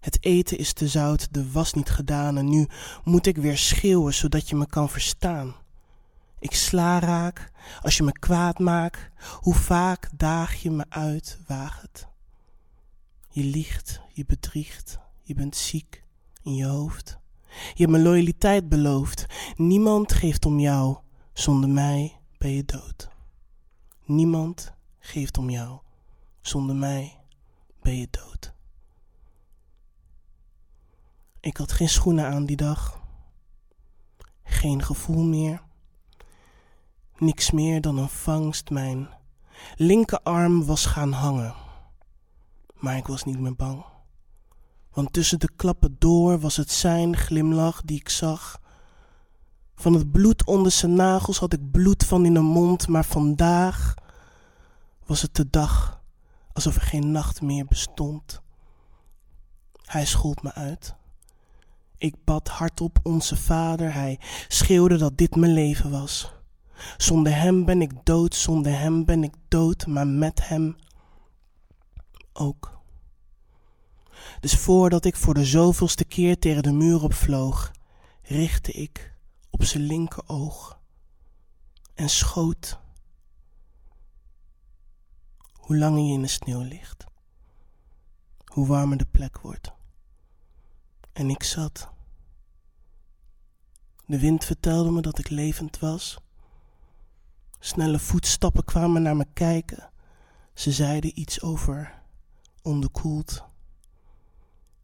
[0.00, 2.68] Het eten is te zout, de was niet gedaan en nu
[3.04, 5.54] moet ik weer schreeuwen zodat je me kan verstaan.
[6.44, 7.52] Ik sla raak
[7.82, 12.08] als je me kwaad maakt, hoe vaak daag je me uit, waag het.
[13.30, 16.04] Je liegt, je bedriegt, je bent ziek
[16.42, 17.18] in je hoofd.
[17.48, 19.26] Je hebt me loyaliteit beloofd,
[19.56, 20.96] niemand geeft om jou,
[21.32, 23.08] zonder mij ben je dood.
[24.04, 25.80] Niemand geeft om jou,
[26.40, 27.20] zonder mij
[27.82, 28.52] ben je dood.
[31.40, 33.02] Ik had geen schoenen aan die dag.
[34.42, 35.62] Geen gevoel meer.
[37.16, 38.70] Niks meer dan een vangst.
[38.70, 39.08] Mijn
[39.76, 41.54] linkerarm was gaan hangen.
[42.74, 43.84] Maar ik was niet meer bang.
[44.92, 48.60] Want tussen de klappen door was het zijn glimlach die ik zag.
[49.74, 53.94] Van het bloed onder zijn nagels had ik bloed van in de mond, maar vandaag
[55.06, 56.02] was het de dag
[56.52, 58.40] alsof er geen nacht meer bestond.
[59.84, 60.94] Hij schold me uit.
[61.96, 63.92] Ik bad hardop onze vader.
[63.92, 66.33] Hij schreeuwde dat dit mijn leven was.
[66.96, 70.76] Zonder hem ben ik dood, zonder hem ben ik dood, maar met hem
[72.32, 72.78] ook.
[74.40, 77.70] Dus voordat ik voor de zoveelste keer tegen de muur opvloog,
[78.22, 79.14] richtte ik
[79.50, 80.78] op zijn linkeroog
[81.94, 82.78] en schoot.
[85.52, 87.04] Hoe langer je in de sneeuw ligt,
[88.44, 89.72] hoe warmer de plek wordt.
[91.12, 91.92] En ik zat.
[94.06, 96.18] De wind vertelde me dat ik levend was.
[97.64, 99.90] Snelle voetstappen kwamen naar me kijken.
[100.54, 102.02] Ze zeiden iets over
[102.62, 103.44] onderkoeld.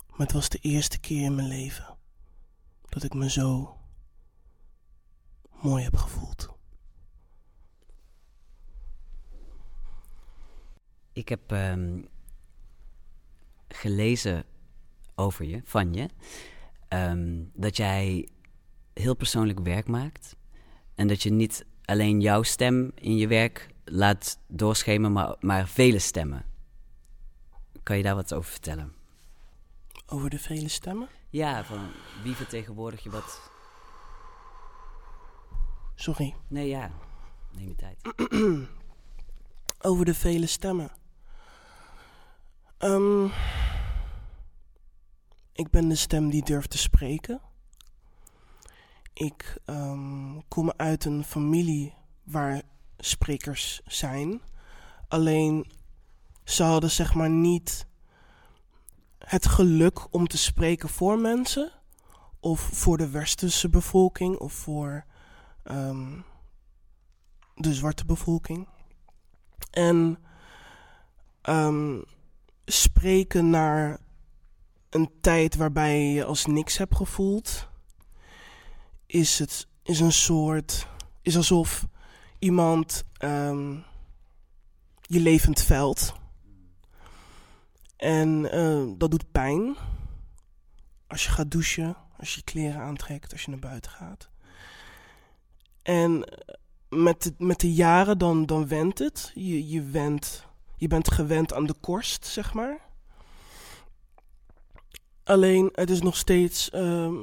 [0.07, 1.97] Maar het was de eerste keer in mijn leven
[2.89, 3.79] dat ik me zo
[5.63, 6.49] mooi heb gevoeld.
[11.13, 12.03] Ik heb ehm,
[13.69, 14.45] gelezen
[15.15, 16.09] over je, van je,
[16.89, 18.29] ehm, dat jij
[18.95, 20.37] heel persoonlijk werk maakt.
[20.95, 25.99] En dat je niet alleen jouw stem in je werk laat doorschemen, maar, maar vele
[25.99, 26.45] stemmen.
[27.83, 28.93] Kan je daar wat over vertellen?
[30.07, 31.09] Over de vele stemmen?
[31.31, 31.91] Ja, van
[32.23, 33.51] wie vertegenwoordig je wat?
[35.95, 36.35] Sorry.
[36.49, 36.91] Nee, ja.
[37.57, 37.99] Neem je tijd.
[39.89, 40.91] Over de vele stemmen.
[42.79, 43.25] Ehm,
[45.53, 47.41] ik ben de stem die durft te spreken.
[49.21, 52.63] Ik ehm, kom uit een familie waar
[52.99, 54.41] sprekers zijn.
[55.09, 55.71] Alleen
[56.45, 57.87] ze hadden zeg maar niet
[59.19, 61.73] het geluk om te spreken voor mensen.
[62.41, 65.05] Of voor de westerse bevolking of voor
[65.63, 66.21] ehm,
[67.55, 68.69] de zwarte bevolking.
[69.71, 70.19] En
[71.43, 72.01] ehm,
[72.65, 73.99] spreken naar
[74.91, 77.70] een tijd waarbij je je als niks hebt gevoeld,
[79.11, 80.87] is het is een soort.
[81.23, 81.87] is alsof
[82.39, 83.77] iemand ehm,
[85.01, 86.15] je levend veld.
[87.97, 89.77] En eh, dat doet pijn.
[91.07, 94.29] Als je gaat douchen, als je kleren aantrekt, als je naar buiten gaat.
[95.83, 96.55] En eh,
[96.89, 99.31] met de, met de jaren dan, dan went het.
[99.35, 100.47] Je, je, went,
[100.77, 102.81] je bent gewend aan de korst, zeg maar.
[105.25, 107.17] Alleen, het is nog steeds ehm,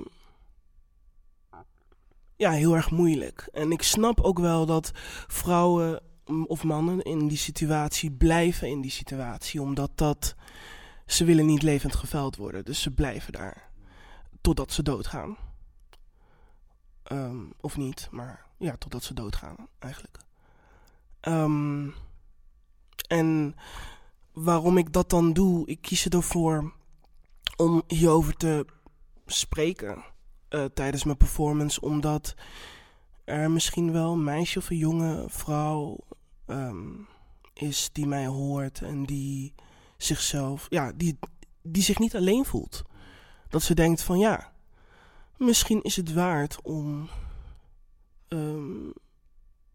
[2.38, 3.50] ja, heel erg moeilijk.
[3.52, 4.92] En ik snap ook wel dat
[5.28, 9.62] vrouwen mm, of mannen in die situatie blijven in die situatie.
[9.62, 10.36] Omdat dat,
[11.06, 12.66] ze willen niet levend geveld worden.
[12.66, 13.70] Dus ze blijven daar.
[14.42, 15.38] Totdat ze doodgaan.
[17.04, 20.18] Ehm, of niet, maar ja, totdat ze doodgaan eigenlijk.
[21.20, 21.90] Ehm,
[23.08, 23.56] en
[24.32, 26.74] waarom ik dat dan doe, ik kies ervoor
[27.56, 28.66] om hierover te
[29.26, 30.04] spreken
[30.50, 32.34] eh, tijdens mijn performance, omdat
[33.24, 35.98] er misschien wel een meisje of een jonge vrouw
[36.46, 36.88] ehm,
[37.54, 39.54] is die mij hoort en die
[39.98, 41.18] zichzelf, ja, die,
[41.62, 42.82] die zich niet alleen voelt.
[43.50, 44.52] Dat ze denkt van ja,
[45.38, 47.10] misschien is het waard om
[48.28, 48.86] ehm,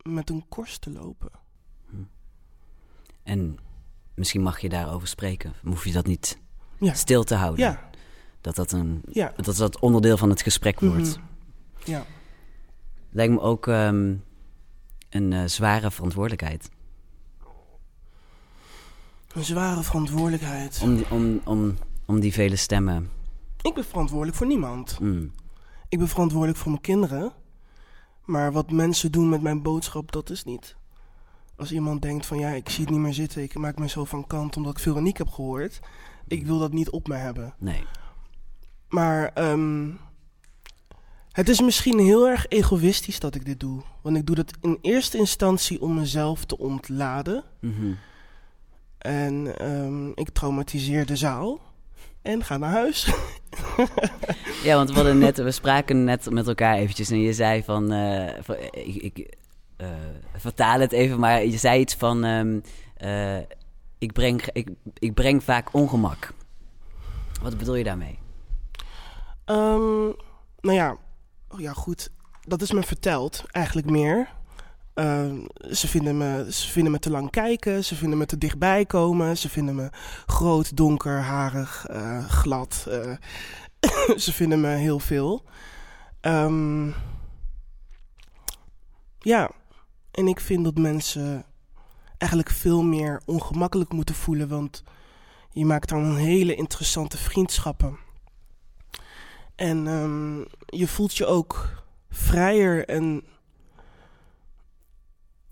[0.02, 1.30] met een korst te lopen.
[3.22, 3.58] En
[4.14, 5.52] misschien mag je daarover spreken.
[5.64, 6.38] Hoef je dat niet
[6.78, 7.64] Ja, stil te houden.
[7.64, 7.90] ja,
[8.42, 9.32] Dat dat, een, ja.
[9.36, 11.16] dat dat onderdeel van het gesprek wordt.
[11.16, 11.90] Mhm.
[11.90, 12.04] ja.
[13.10, 14.14] Lijkt me ook ehm,
[15.10, 16.70] een eh, zware verantwoordelijkheid.
[19.32, 20.80] Een zware verantwoordelijkheid.
[20.82, 21.76] Om die, om, om,
[22.06, 23.10] om die vele stemmen.
[23.62, 25.00] Ik ben verantwoordelijk voor niemand.
[25.00, 25.32] Mm.
[25.88, 27.32] Ik ben verantwoordelijk voor mijn kinderen.
[28.24, 30.76] Maar wat mensen doen met mijn boodschap, dat is niet.
[31.56, 34.26] Als iemand denkt van ja, ik zie het niet meer zitten, ik maak mezelf van
[34.26, 35.80] kant omdat ik veel Aniek heb gehoord.
[36.26, 37.54] Ik wil dat niet op me hebben.
[37.58, 37.84] Nee.
[38.92, 39.90] Maar ehm,
[41.30, 43.82] het is misschien heel erg egoïstisch dat ik dit doe.
[44.02, 47.44] Want ik doe dat in eerste instantie om mezelf te ontladen.
[47.60, 47.92] Mhm.
[48.98, 51.60] En ehm, ik traumatiseer de zaal.
[52.22, 53.06] En ga naar huis.
[54.62, 57.92] Ja, want we, hadden net, we spraken net met elkaar eventjes en je zei van...
[57.92, 58.38] eh,
[58.82, 59.34] ik
[59.76, 59.88] eh,
[60.36, 62.24] vertaal het even, maar je zei iets van...
[62.24, 62.60] ehm,
[62.96, 63.38] eh,
[63.98, 66.32] ik, breng, ik, ik breng vaak ongemak.
[67.42, 68.18] Wat bedoel je daarmee?
[69.52, 70.04] Ehm,
[70.60, 70.96] nou ja,
[71.48, 72.10] oh ja, goed.
[72.40, 74.28] Dat is me verteld, eigenlijk meer.
[74.94, 75.36] Ehm,
[75.70, 79.38] ze, vinden me, ze vinden me te lang kijken, ze vinden me te dichtbij komen,
[79.38, 79.90] ze vinden me
[80.26, 82.86] groot, donker, harig, eh, glad.
[82.88, 83.16] eh,
[84.24, 85.44] ze vinden me heel veel.
[86.20, 86.90] Ehm,
[89.18, 89.50] ja,
[90.10, 91.44] en ik vind dat mensen
[92.18, 94.82] eigenlijk veel meer ongemakkelijk moeten voelen, want
[95.50, 98.10] je maakt dan hele interessante vriendschappen.
[99.62, 100.38] En ehm,
[100.78, 102.88] je voelt je ook vrijer.
[102.88, 103.22] En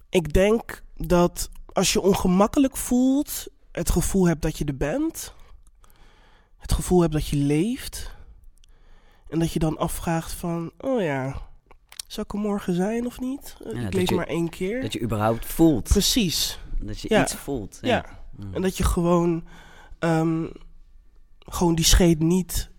[0.08, 5.34] ik denk dat als je ongemakkelijk voelt, het gevoel hebt dat je er bent,
[6.58, 8.14] het gevoel hebt dat je leeft,
[9.28, 11.42] en dat je dan afvraagt van, oh ja,
[12.06, 13.56] zal ik er morgen zijn of niet?
[13.64, 14.80] Eh, Ja, ik leef je- maar één keer.
[14.82, 15.88] Dat je überhaupt voelt.
[15.88, 16.58] Precies.
[16.80, 17.22] Dat je Ja.
[17.22, 17.78] iets voelt.
[17.80, 18.04] Ja.
[18.36, 18.54] Mm.
[18.54, 19.44] En dat je gewoon,
[19.98, 20.46] ehm,
[21.38, 22.69] gewoon die scheet niet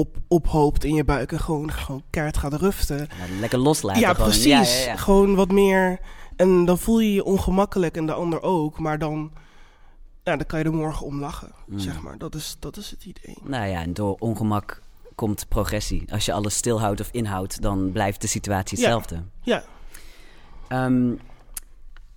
[0.00, 2.98] op, ophoopt in je buik en gewoon, gewoon keihard gaat ruften.
[2.98, 4.00] Ja, lekker loslaten.
[4.00, 4.28] ja, gewoon.
[4.28, 4.84] precies.
[4.84, 4.96] Ja.
[4.96, 5.98] Gewoon wat meer.
[6.36, 8.78] En dan voel je je ongemakkelijk en de ander ook.
[8.78, 9.32] Maar dan,
[10.22, 11.78] ja, dan kan je er morgen om lachen, Mm.
[11.78, 12.18] zeg maar.
[12.18, 13.36] Dat is, dat is het idee.
[13.42, 14.82] Nou ja, en door ongemak
[15.14, 16.04] komt progressie.
[16.12, 19.22] Als je alles stilhoudt of inhoudt, dan blijft de situatie hetzelfde.
[19.42, 19.64] Ja.
[20.68, 21.12] Ehm,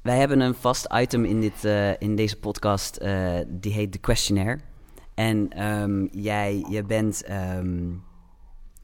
[0.02, 4.00] wij hebben een vast item in, dit, eh, in deze podcast, eh, die heet de
[4.00, 4.60] questionnaire.
[5.16, 7.86] En ehm, jij je bent, ehm,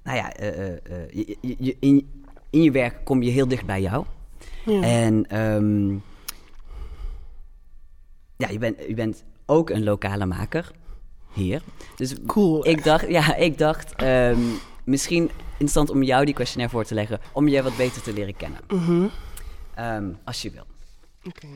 [0.04, 3.48] nou ja, eh, eh, eh, je- je- je- in, in je werk kom je heel
[3.48, 4.06] dicht bij jou.
[4.66, 4.82] Ja.
[4.82, 5.90] En ehm,
[8.38, 10.72] ja, je bent, je bent ook een lokale maker
[11.34, 11.62] hier.
[11.96, 12.68] Dus Cool.
[12.68, 13.96] ik dacht, ja, ik dacht
[14.84, 18.36] misschien interessant om jou die questionnaire voor te leggen, om je wat beter te leren
[18.36, 18.60] kennen.
[19.76, 20.64] Ehm, als je wil.
[21.28, 21.48] Oké.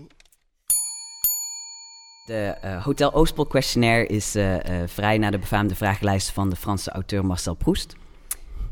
[2.25, 6.55] De eh, Hotel Oostpol questionnaire is eh, eh, vrij naar de befaamde vragenlijst van de
[6.55, 7.95] Franse auteur Marcel Proust.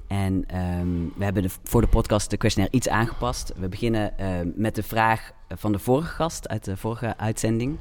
[0.08, 3.54] En ehm, we hebben de, voor de podcast de questionnaire iets aangepast.
[3.56, 7.80] We beginnen ehm, met de vraag van de vorige gast uit de vorige uitzending.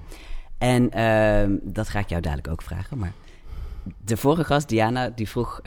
[0.58, 2.98] En ehm, dat ga ik jou dadelijk ook vragen.
[2.98, 3.12] Maar
[4.04, 5.60] de vorige gast, Diana, die vroeg: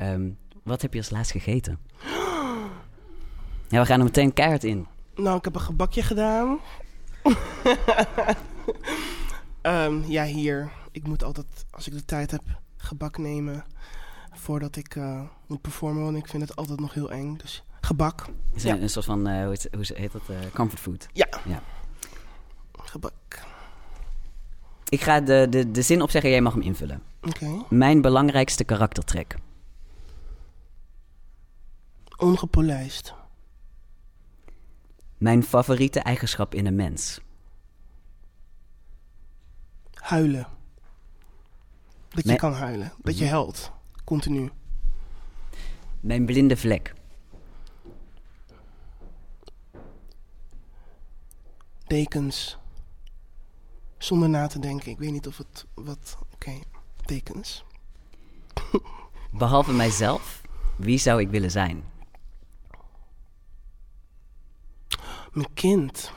[0.64, 1.80] Wat heb je als laatst gegeten?
[3.68, 4.88] Ja, we gaan er meteen keihard in.
[5.16, 6.60] Nou, ik heb een gebakje gedaan.
[9.64, 10.72] Ehm, ja, hier.
[10.92, 12.42] Ik moet altijd, als ik de tijd heb,
[12.78, 13.64] gebak nemen.
[14.32, 17.36] Voordat ik eh, moet performen, want ik vind het altijd nog heel eng.
[17.38, 18.26] Dus gebak.
[18.54, 18.78] Is Ja.
[18.78, 20.22] een, soort van, eh, hoe, heet, hoe heet dat?
[20.30, 21.08] Eh, comfort food.
[22.72, 23.14] Gebak.
[24.90, 27.02] Ik ga de, de, de zin opzeggen, jij mag hem invullen.
[27.22, 27.64] Oké.
[27.70, 29.36] Mijn belangrijkste karaktertrek.
[32.18, 33.14] Ongepolijst.
[35.18, 37.20] Mijn favoriete eigenschap in een mens.
[40.04, 40.48] Huilen.
[42.10, 42.94] Dat je kan huilen.
[42.98, 43.72] Dat je helpt.
[44.04, 44.52] Continu.
[46.00, 46.94] Mijn blinde vlek.
[51.88, 52.58] Dekens.
[53.98, 54.92] Zonder na te denken.
[54.92, 56.18] Ik weet niet of het wat...
[56.34, 56.60] Oké,
[57.06, 57.66] dekens.
[59.32, 60.42] Behalve mijzelf,
[60.76, 61.84] wie zou ik willen zijn?
[65.32, 66.12] Mijn kind.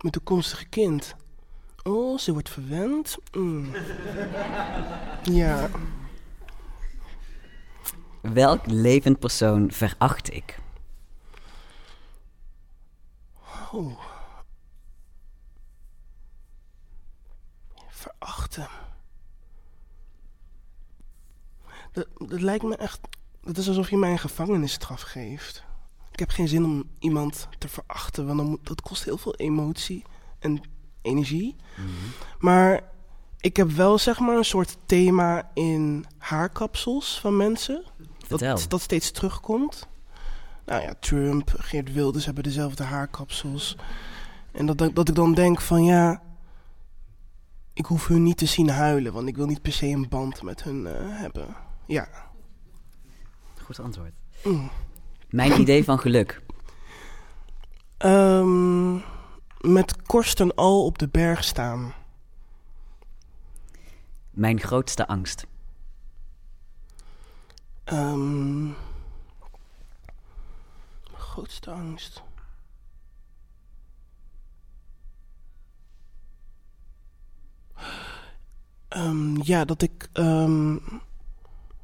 [0.00, 1.16] Mijn toekomstige kind.
[1.86, 3.16] Oh, ze wordt verwend.
[3.32, 3.70] Mm.
[5.22, 5.70] Ja.
[8.20, 10.58] Welk levend persoon veracht ik?
[13.72, 14.00] Oh.
[17.88, 18.68] Verachten.
[21.92, 23.00] Dat, dat lijkt me echt...
[23.40, 25.64] Dat is alsof je mij een gevangenisstraf geeft.
[26.12, 29.34] Ik heb geen zin om iemand te verachten, want dan moet, dat kost heel veel
[29.34, 30.04] emotie
[30.38, 30.60] en
[31.06, 31.56] energie.
[32.38, 32.80] Maar
[33.40, 37.84] ik heb wel zeg maar een soort thema in haarkapsels van mensen.
[38.18, 38.54] Vertel.
[38.56, 39.88] Dat, dat steeds terugkomt.
[40.66, 43.76] Nou ja, Trump, Geert Wilders hebben dezelfde haarkapsels.
[44.52, 46.22] En dat, dat ik dan denk van ja,
[47.72, 50.42] ik hoef hun niet te zien huilen, want ik wil niet per se een band
[50.42, 51.46] met hun eh, hebben.
[51.86, 52.08] Ja.
[53.62, 54.12] Goed antwoord.
[54.44, 54.70] Mm.
[55.30, 56.42] Mijn idee van geluk.
[57.96, 58.98] Ehm,
[59.60, 61.94] met korsten al op de berg staan.
[64.30, 65.46] Mijn grootste angst.
[67.84, 68.74] Ehm, mijn
[71.16, 72.22] grootste angst.
[78.88, 80.76] Ehm, ja, dat ik ehm,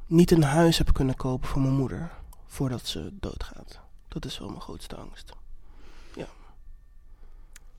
[0.05, 2.11] niet een huis heb kunnen kopen voor mijn moeder
[2.47, 3.79] voordat ze doodgaat.
[4.07, 5.33] Dat is wel mijn grootste angst.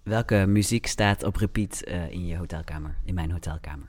[0.05, 2.97] Welke muziek staat op repeat eh, in je hotelkamer?
[3.05, 3.89] In mijn hotelkamer.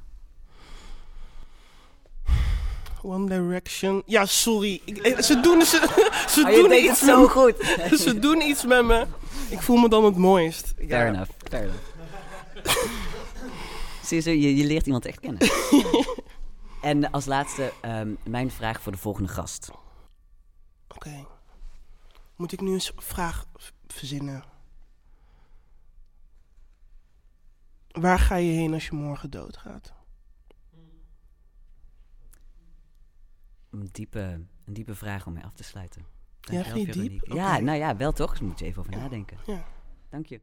[3.01, 4.03] One Direction.
[4.05, 4.81] Ja, sorry.
[4.85, 7.59] Ik, eh, ze doen, ze, ze Oh, doen iets zo met goed.
[7.59, 7.97] me.
[8.03, 9.05] Ze doen iets met me.
[9.49, 10.73] Ik voel me dan het mooist.
[10.77, 10.87] Ja.
[10.87, 11.31] Fair enough.
[11.49, 11.83] Fair enough.
[14.03, 15.41] Zie je, zo, je, je leert iemand echt kennen.
[16.81, 19.71] en als laatste, ehm, mijn vraag voor de volgende gast.
[20.87, 21.25] Oké.
[22.35, 23.45] Moet ik nu een vraag
[23.87, 24.43] verzinnen?
[27.95, 29.93] Waar ga je heen als je morgen doodgaat?
[33.69, 34.19] Een diepe,
[34.65, 36.01] een diepe vraag om mee af te sluiten.
[36.01, 37.25] Ja, Dankjewel, vind je diep?
[37.33, 38.29] Ja, nou ja, wel toch?
[38.31, 38.99] Dus moet je even over Ja.
[38.99, 39.37] nadenken.
[39.45, 39.65] Ja.
[40.09, 40.41] Dank je.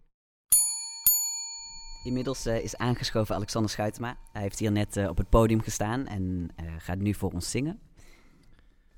[2.05, 4.17] Inmiddels eh, is aangeschoven Alexander Schuitema.
[4.33, 7.51] Hij heeft hier net eh, op het podium gestaan en eh, gaat nu voor ons
[7.51, 7.81] zingen.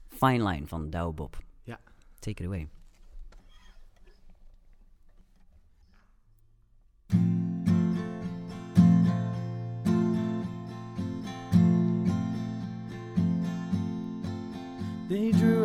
[0.09, 1.43] Fine Line van Douwe Bob.
[1.63, 1.81] Ja.
[2.19, 2.69] Take it away.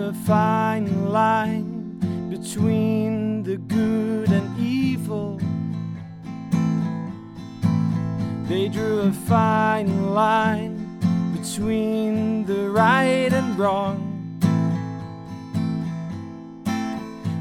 [0.09, 1.99] A fine line
[2.31, 5.39] between the good and evil.
[8.47, 10.97] They drew a fine line
[11.39, 13.99] between the right and wrong.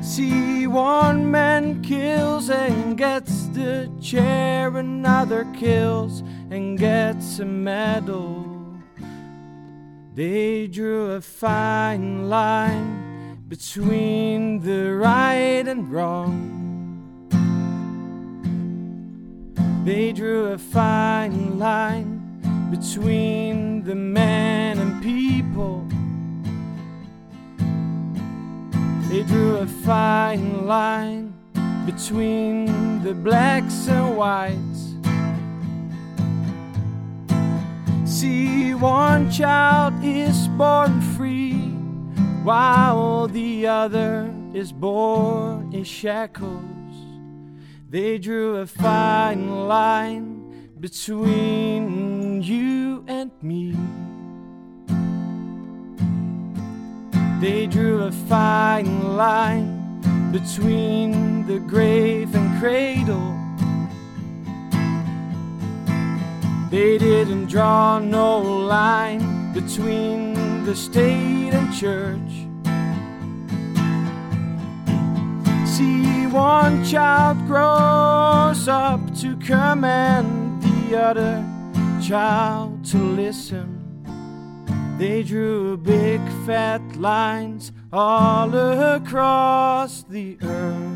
[0.02, 8.47] See, one man kills and gets the chair, another kills and gets a medal.
[10.18, 16.34] They drew a fine line between the right and wrong.
[19.84, 22.18] They drew a fine line
[22.68, 25.86] between the man and people.
[29.08, 31.32] They drew a fine line
[31.86, 34.67] between the blacks and whites.
[38.18, 41.52] See, one child is born free,
[42.42, 46.96] while the other is born in shackles.
[47.88, 53.76] They drew a fine line between you and me.
[57.40, 60.00] They drew a fine line
[60.32, 63.38] between the grave and cradle.
[66.70, 72.30] They didn't draw no line between the state and church.
[75.66, 81.42] See, one child grows up to command the other
[82.02, 83.76] child to listen.
[84.98, 90.88] They drew big fat lines all across the earth.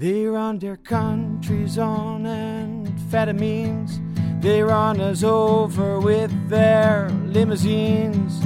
[0.00, 4.00] They run their countries on amphetamines.
[4.40, 8.40] They run us over with their limousines.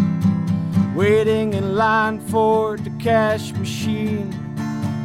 [0.96, 4.34] Waiting in line for the cash machine.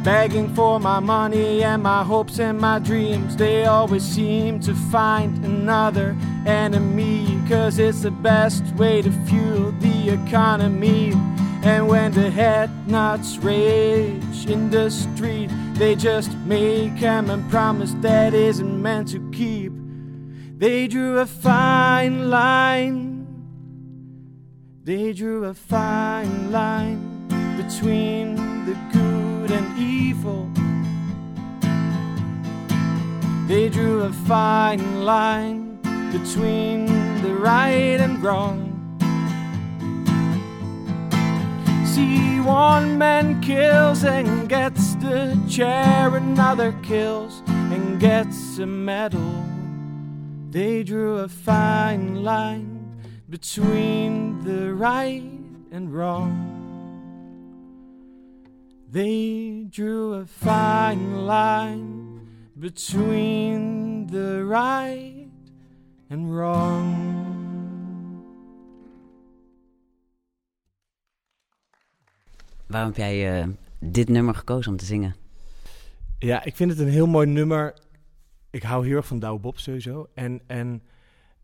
[0.02, 3.36] Begging for my money and my hopes and my dreams.
[3.36, 7.40] They always seem to find another enemy.
[7.48, 11.12] Cause it's the best way to fuel the economy.
[11.62, 15.50] And when the head nuts rage in the street,
[15.80, 19.72] they just make 'em and promise that isn't meant to keep.
[20.58, 23.26] They drew a fine line.
[24.84, 27.00] They drew a fine line
[27.56, 30.50] between the good and evil.
[33.48, 35.78] They drew a fine line
[36.12, 36.84] between
[37.22, 38.58] the right and wrong.
[41.86, 49.44] See, one man kills and gets the chair, another kills and gets a medal.
[50.50, 55.22] They drew a fine line between the right
[55.70, 56.50] and wrong.
[58.90, 62.26] They drew a fine line
[62.58, 65.28] between the right
[66.10, 67.19] and wrong.
[72.70, 73.48] Waarom heb jij eh,
[73.78, 75.16] dit nummer gekozen om te zingen?
[76.18, 77.74] Ja, ik vind het een heel mooi nummer.
[78.50, 80.08] Ik hou heel erg van Douwe Bob sowieso.
[80.14, 80.82] En, en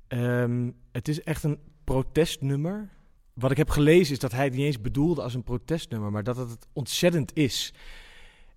[0.08, 2.88] ehm, het is echt een protestnummer.
[3.34, 6.24] Wat ik heb gelezen is dat hij het niet eens bedoelde als een protestnummer, maar
[6.24, 7.74] dat het ontzettend is.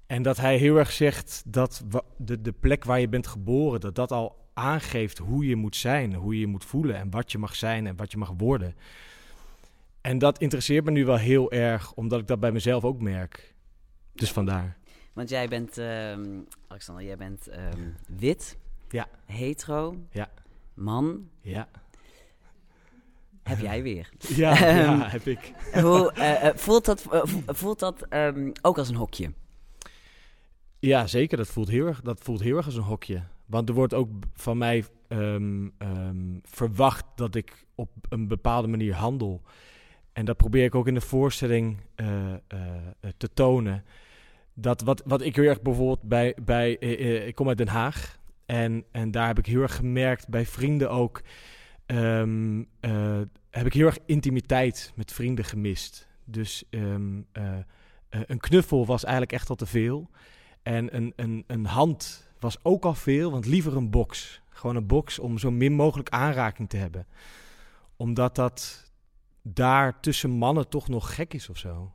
[0.07, 1.84] En dat hij heel erg zegt dat
[2.17, 6.13] de, de plek waar je bent geboren, dat dat al aangeeft hoe je moet zijn,
[6.13, 8.76] hoe je je moet voelen en wat je mag zijn en wat je mag worden.
[10.01, 13.53] En dat interesseert me nu wel heel erg, omdat ik dat bij mezelf ook merk.
[14.13, 14.77] Dus vandaar.
[15.13, 16.25] Want jij bent, ehm,
[16.67, 18.57] Alexander, jij bent ehm, wit,
[18.89, 19.07] Ja.
[19.25, 20.29] hetero, Ja.
[20.73, 21.29] man.
[21.41, 21.67] Ja.
[23.43, 24.09] Heb jij weer.
[24.35, 25.53] Ja, Ehm, ja heb ik.
[25.73, 29.33] Hoe, eh, eh, voelt dat, eh, vo- voelt dat ehm, ook als een hokje?
[30.79, 31.37] Ja, zeker.
[31.37, 33.23] Dat voelt heel erg, dat voelt heel erg als een hokje.
[33.45, 38.93] Want er wordt ook van mij ehm, ehm, verwacht dat ik op een bepaalde manier
[38.95, 39.41] handel.
[40.14, 43.84] En dat probeer ik ook in de voorstelling eh, eh, eh, te tonen.
[44.53, 46.36] Dat wat, wat ik heel erg bijvoorbeeld bij...
[46.41, 48.20] bij ik kom uit Den Haag.
[48.49, 51.22] En, en daar heb ik heel erg gemerkt, bij vrienden ook...
[51.86, 56.07] ehm, eh, heb ik heel erg intimiteit met vrienden gemist.
[56.26, 57.57] Dus ehm, eh,
[58.10, 60.10] eh, een knuffel was eigenlijk echt al te veel.
[60.64, 64.41] En een, een, een hand was ook al veel, want liever een box.
[64.49, 67.07] Gewoon een box om zo min mogelijk aanraking te hebben.
[67.95, 68.88] Omdat dat
[69.53, 71.91] daar tussen mannen toch nog gek is of zo.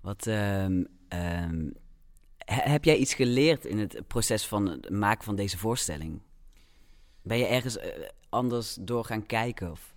[0.00, 1.70] Wat, ehm, ehm,
[2.38, 6.22] he- heb jij iets geleerd in het proces van het maken van deze voorstelling?
[7.22, 7.88] Ben je ergens eh,
[8.28, 9.70] anders door gaan kijken?
[9.70, 9.94] Of?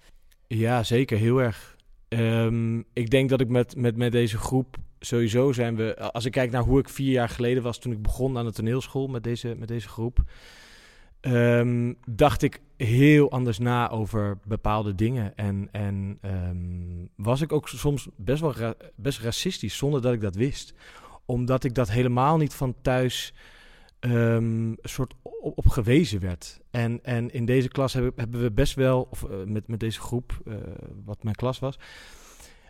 [0.47, 1.75] Ja, zeker, heel erg.
[2.07, 6.11] Ehm, ik denk dat ik met, met, met deze groep sowieso zijn we.
[6.11, 8.51] Als ik kijk naar hoe ik vier jaar geleden was toen ik begon aan de
[8.51, 10.19] toneelschool met deze, met deze groep.
[12.05, 15.35] dacht ik heel anders na over bepaalde dingen.
[15.37, 20.35] En, en ehm, was ik ook soms best wel best racistisch zonder dat ik dat
[20.35, 20.73] wist.
[21.25, 23.33] Omdat ik dat helemaal niet van thuis
[23.99, 26.59] een soort op, gewezen werd.
[26.71, 30.41] En, en in deze klas hebben, we best wel, of eh, met, met deze groep,
[30.45, 30.53] eh,
[31.05, 31.79] wat mijn klas was,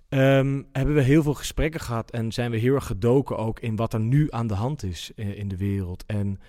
[0.09, 3.75] ehm, hebben we heel veel gesprekken gehad en zijn we heel erg gedoken ook in
[3.75, 6.03] wat er nu aan de hand is eh, in de wereld.
[6.05, 6.39] En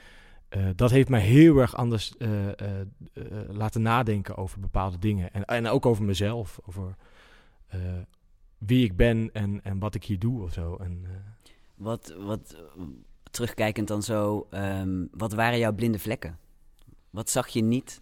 [0.53, 2.87] eh, dat heeft mij heel erg anders eh, eh,
[3.49, 5.33] laten nadenken over bepaalde dingen.
[5.33, 6.97] En, en ook over mezelf, over
[8.59, 10.77] wie ik ben en, en wat ik hier doe of zo.
[10.77, 11.07] En,
[11.75, 12.57] Wat, wat,
[13.31, 16.39] terugkijkend dan zo, ehm, wat waren jouw blinde vlekken?
[17.11, 18.01] Wat zag je niet?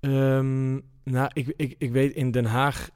[0.00, 0.72] Ehm,
[1.02, 2.90] nou, ik, ik, ik weet in Den Haag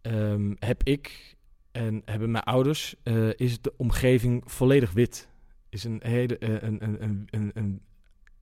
[0.00, 1.36] ehm, heb ik
[1.72, 2.94] en hebben mijn ouders,
[3.36, 5.29] is de omgeving volledig wit.
[5.70, 7.80] Is, een hele, eh, een, een, een, een,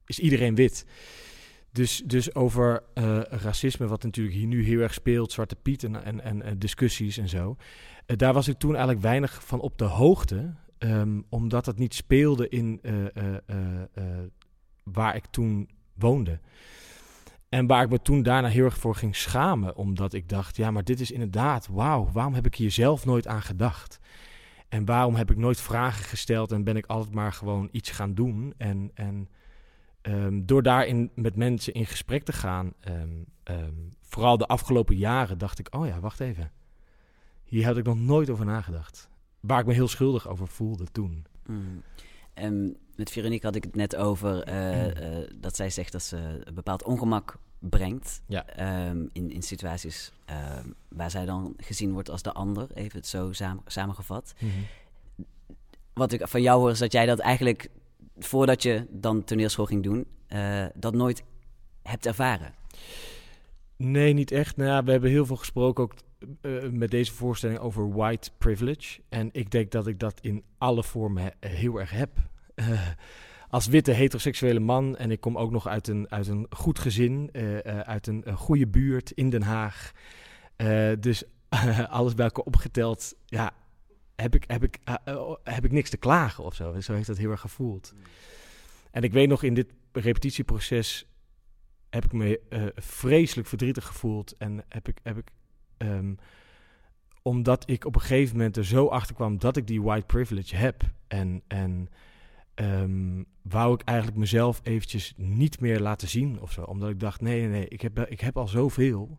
[0.06, 0.86] is iedereen wit.
[1.72, 6.04] Dus, dus over eh, racisme, wat natuurlijk hier nu heel erg speelt, Zwarte Piet en,
[6.04, 7.56] en, en, eh, discussies en zo.
[8.06, 10.54] daar was ik toen eigenlijk weinig van op de hoogte.
[10.78, 12.80] ehm, omdat het niet speelde in
[14.82, 16.40] waar ik toen woonde.
[17.48, 19.76] En waar ik me toen daarna heel erg voor ging schamen.
[19.76, 23.26] Omdat ik dacht, ja, maar dit is inderdaad, wauw, waarom heb ik hier zelf nooit
[23.26, 23.98] aan gedacht?
[24.68, 28.14] En waarom heb ik nooit vragen gesteld en ben ik altijd maar gewoon iets gaan
[28.14, 28.54] doen?
[28.56, 29.28] En, en
[30.00, 35.38] ehm, door daarin met mensen in gesprek te gaan, ehm, ehm, vooral de afgelopen jaren,
[35.38, 36.52] dacht ik, oh ja, wacht even.
[37.44, 39.08] Hier had ik nog nooit over nagedacht.
[39.40, 41.26] Waar ik me heel schuldig over voelde toen.
[41.46, 41.82] Mm.
[42.96, 46.54] Met Veronique had ik het net over eh, eh, dat zij zegt dat ze een
[46.54, 48.46] bepaald ongemak brengt Ja.
[48.46, 53.06] ehm, in, in situaties ehm, waar zij dan gezien wordt als de ander, even het
[53.06, 54.34] zo samen, samengevat.
[55.92, 57.68] Wat ik van jou hoor is dat jij dat eigenlijk,
[58.18, 61.22] voordat je dan toneelschool ging doen, eh, dat nooit
[61.82, 62.54] hebt ervaren.
[63.76, 64.56] Nee, niet echt.
[64.56, 65.94] Nou ja, we hebben heel veel gesproken ook
[66.40, 69.00] eh, met deze voorstelling over white privilege.
[69.08, 72.10] En ik denk dat ik dat in alle vormen he- heel erg heb.
[73.50, 77.28] Als witte heteroseksuele man en ik kom ook nog uit een, uit een goed gezin,
[77.32, 79.92] eh, eh, uit een, goede buurt in Den Haag.
[80.56, 81.22] Eh, dus
[81.88, 83.52] alles bij elkaar opgeteld, ja,
[84.16, 84.78] heb ik, heb, ik,
[85.44, 86.80] heb ik niks te klagen of zo.
[86.80, 87.94] Zo heeft dat heel erg gevoeld.
[88.90, 91.06] En ik weet nog in dit repetitieproces
[91.90, 92.40] heb ik me
[92.74, 94.36] vreselijk verdrietig gevoeld.
[94.36, 95.30] En heb ik, heb ik
[95.76, 96.14] ehm,
[97.22, 100.56] omdat ik op een gegeven moment er zo achter kwam dat ik die white privilege
[100.56, 100.82] heb.
[101.06, 101.88] En, en
[102.58, 106.62] ehm, wou ik eigenlijk mezelf eventjes niet meer laten zien of zo.
[106.62, 109.18] Omdat ik dacht, nee, nee, nee, ik heb, ik heb al zoveel.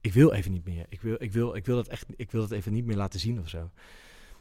[0.00, 0.86] Ik wil even niet meer.
[0.88, 3.20] Ik wil, ik, wil, ik, wil dat echt, ik wil dat even niet meer laten
[3.20, 3.70] zien of zo.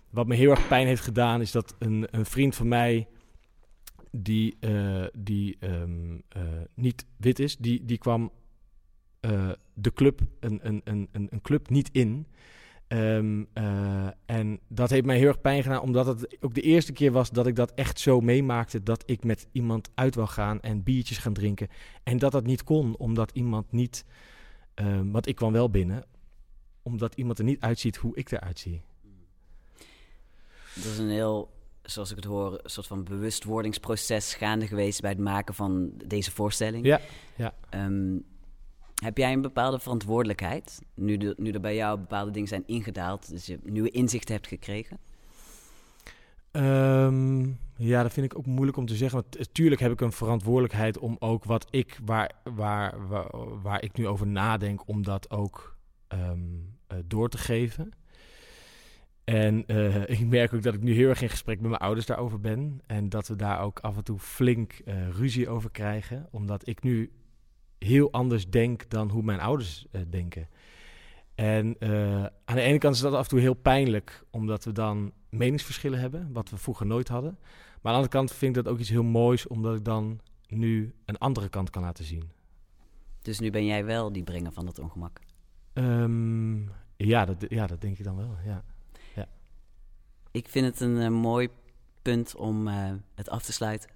[0.09, 3.07] Wat me heel erg pijn heeft gedaan, is dat een, een vriend van mij
[4.11, 8.31] die, eh, die ehm, eh, niet wit is, die, die kwam
[9.19, 12.27] eh, de club, een, een, een een club niet in.
[12.89, 16.91] Ehm, eh, en dat heeft mij heel erg pijn gedaan, omdat het ook de eerste
[16.91, 18.83] keer was dat ik dat echt zo meemaakte.
[18.83, 21.67] Dat ik met iemand uit wil gaan en biertjes gaan drinken.
[22.03, 24.05] En dat dat niet kon, omdat iemand niet.
[24.73, 26.05] ehm, want ik kwam wel binnen,
[26.81, 28.81] omdat iemand er niet uitziet hoe ik eruit zie.
[30.75, 35.09] Dat is een heel, zoals ik het hoor, een soort van bewustwordingsproces gaande geweest bij
[35.09, 36.85] het maken van deze voorstelling.
[36.85, 36.99] Ja,
[37.35, 37.53] ja.
[37.69, 38.17] Ehm,
[38.99, 43.29] heb jij een bepaalde verantwoordelijkheid, nu, de, nu er bij jou bepaalde dingen zijn ingedaald,
[43.29, 44.97] dus je nieuwe inzichten hebt gekregen?
[46.51, 47.41] Ehm,
[47.75, 49.21] ja, dat vind ik ook moeilijk om te zeggen.
[49.21, 52.95] Want natuurlijk heb ik een verantwoordelijkheid om ook wat ik, waar, waar,
[53.61, 55.75] waar, ik nu over nadenk, om dat ook
[56.07, 56.39] ehm,
[56.87, 57.91] eh, door te geven.
[59.23, 62.05] En eh, ik merk ook dat ik nu heel erg in gesprek met mijn ouders
[62.05, 62.81] daarover ben.
[62.87, 66.27] En dat we daar ook af en toe flink eh, ruzie over krijgen.
[66.31, 67.11] Omdat ik nu
[67.80, 70.47] heel anders denk dan hoe mijn ouders eh, denken.
[71.36, 74.71] En eh, aan de ene kant is dat af en toe heel pijnlijk, omdat we
[74.71, 77.38] dan meningsverschillen hebben, wat we vroeger nooit hadden.
[77.39, 80.19] Maar aan de andere kant vind ik dat ook iets heel moois, omdat ik dan
[80.47, 82.30] nu een andere kant kan laten zien.
[83.21, 85.19] Dus nu ben jij wel die brenger van dat ongemak.
[85.73, 86.61] Ehm,
[86.95, 88.38] ja, dat, ja, dat denk ik dan wel.
[88.45, 88.63] Ja.
[90.32, 91.49] Ik vind het een eh, mooi
[92.01, 92.67] punt om
[93.15, 93.89] het af te sluiten.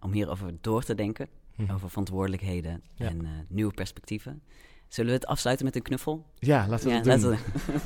[0.00, 1.28] om hierover door te denken.
[1.56, 1.70] Hm.
[1.72, 3.06] Over verantwoordelijkheden Ja.
[3.08, 4.42] en eh, nieuwe perspectieven.
[4.88, 6.26] Zullen we het afsluiten met een knuffel?
[6.38, 7.30] ja, laten we Ja, dat doen.
[7.30, 7.80] laten we-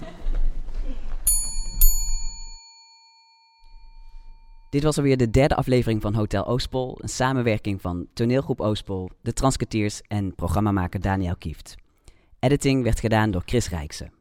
[4.71, 6.99] Dit was alweer de derde aflevering van Hotel Oostpol.
[7.03, 11.75] Een samenwerking van toneelgroep Oostpol, de Transketeers en programmamaker Daniel Kieft.
[12.39, 14.13] Editing werd gedaan door Chris Rijksen.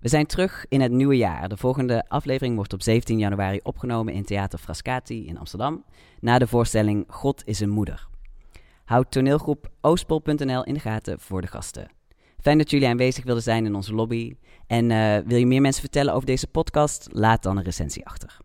[0.00, 1.48] We zijn terug in het nieuwe jaar.
[1.48, 5.84] De volgende aflevering wordt op 17 januari opgenomen in Theater Frascati in Amsterdam.
[6.20, 8.08] Na de voorstelling God is een moeder.
[8.88, 11.90] Houd toneelgroep oostpol.nl in de gaten voor de gasten.
[12.40, 14.36] Fijn dat jullie aanwezig wilden zijn in onze lobby.
[14.66, 17.08] En eh, wil je meer mensen vertellen over deze podcast?
[17.12, 18.36] Laat dan een recensie achter.